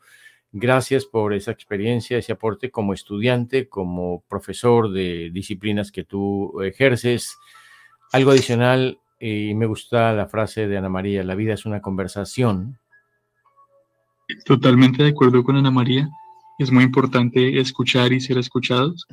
[0.52, 7.36] gracias por esa experiencia, ese aporte como estudiante, como profesor de disciplinas que tú ejerces.
[8.12, 12.78] Algo adicional, y me gusta la frase de Ana María, la vida es una conversación.
[14.46, 16.08] Totalmente de acuerdo con Ana María.
[16.58, 19.06] Es muy importante escuchar y ser escuchados.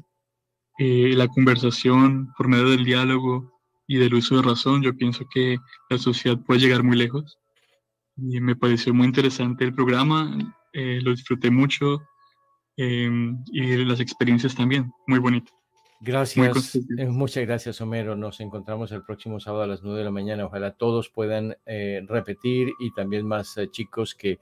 [0.79, 3.51] Eh, la conversación por medio del diálogo
[3.87, 5.57] y del uso de razón, yo pienso que
[5.89, 7.37] la sociedad puede llegar muy lejos.
[8.15, 10.37] Y me pareció muy interesante el programa,
[10.73, 12.01] eh, lo disfruté mucho
[12.77, 15.56] em, y las experiencias también, muy bonito.
[15.99, 18.15] Gracias, eh, muchas gracias Homero.
[18.15, 20.45] Nos encontramos el próximo sábado a las 9 de la mañana.
[20.45, 21.57] Ojalá todos puedan
[22.07, 24.39] repetir y también más chicos que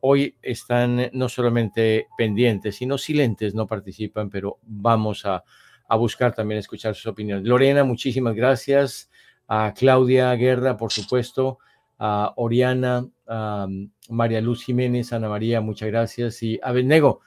[0.00, 5.44] hoy están no solamente pendientes, sino silentes, no participan, pero vamos a
[5.88, 7.46] a buscar también escuchar sus opiniones.
[7.46, 9.10] Lorena, muchísimas gracias.
[9.48, 11.58] A Claudia Guerra, por supuesto.
[11.98, 13.66] A Oriana, a
[14.10, 16.42] María Luz Jiménez, Ana María, muchas gracias.
[16.42, 17.22] Y a Benego,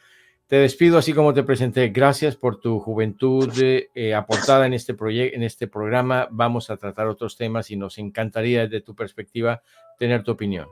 [0.52, 1.88] te despido así como te presenté.
[1.92, 6.28] Gracias por tu juventud eh, aportada en este proyecto, en este programa.
[6.30, 9.64] Vamos a tratar otros temas y nos encantaría desde tu perspectiva
[9.98, 10.68] tener tu opinión.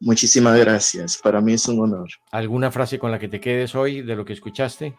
[0.00, 1.16] Muchísimas gracias.
[1.18, 2.08] Para mí es un honor.
[2.32, 4.96] ¿Alguna frase con la que te quedes hoy de lo que escuchaste?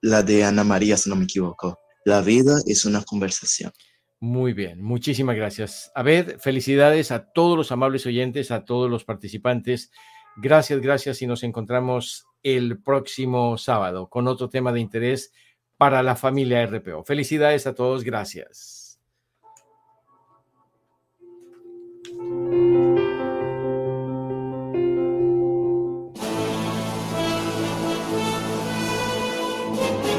[0.00, 1.78] la de Ana María, si no me equivoco.
[2.06, 3.70] La vida es una conversación.
[4.20, 5.92] Muy bien, muchísimas gracias.
[5.94, 9.90] A ver, felicidades a todos los amables oyentes, a todos los participantes.
[10.36, 15.32] Gracias, gracias y nos encontramos el próximo sábado con otro tema de interés
[15.76, 17.04] para la familia RPO.
[17.04, 18.83] Felicidades a todos, gracias.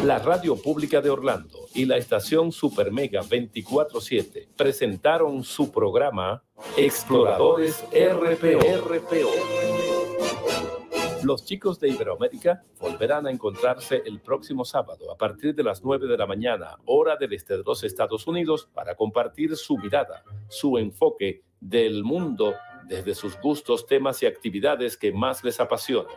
[0.05, 6.43] La Radio Pública de Orlando y la estación Super Mega 24-7 presentaron su programa
[6.77, 9.31] Exploradores RPO.
[11.23, 16.05] Los chicos de Iberoamérica volverán a encontrarse el próximo sábado a partir de las 9
[16.05, 20.77] de la mañana, hora del este de los Estados Unidos, para compartir su mirada, su
[20.77, 22.53] enfoque del mundo
[22.87, 26.13] desde sus gustos, temas y actividades que más les apasionan.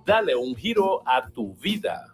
[0.05, 2.07] Dale un giro a tu vida.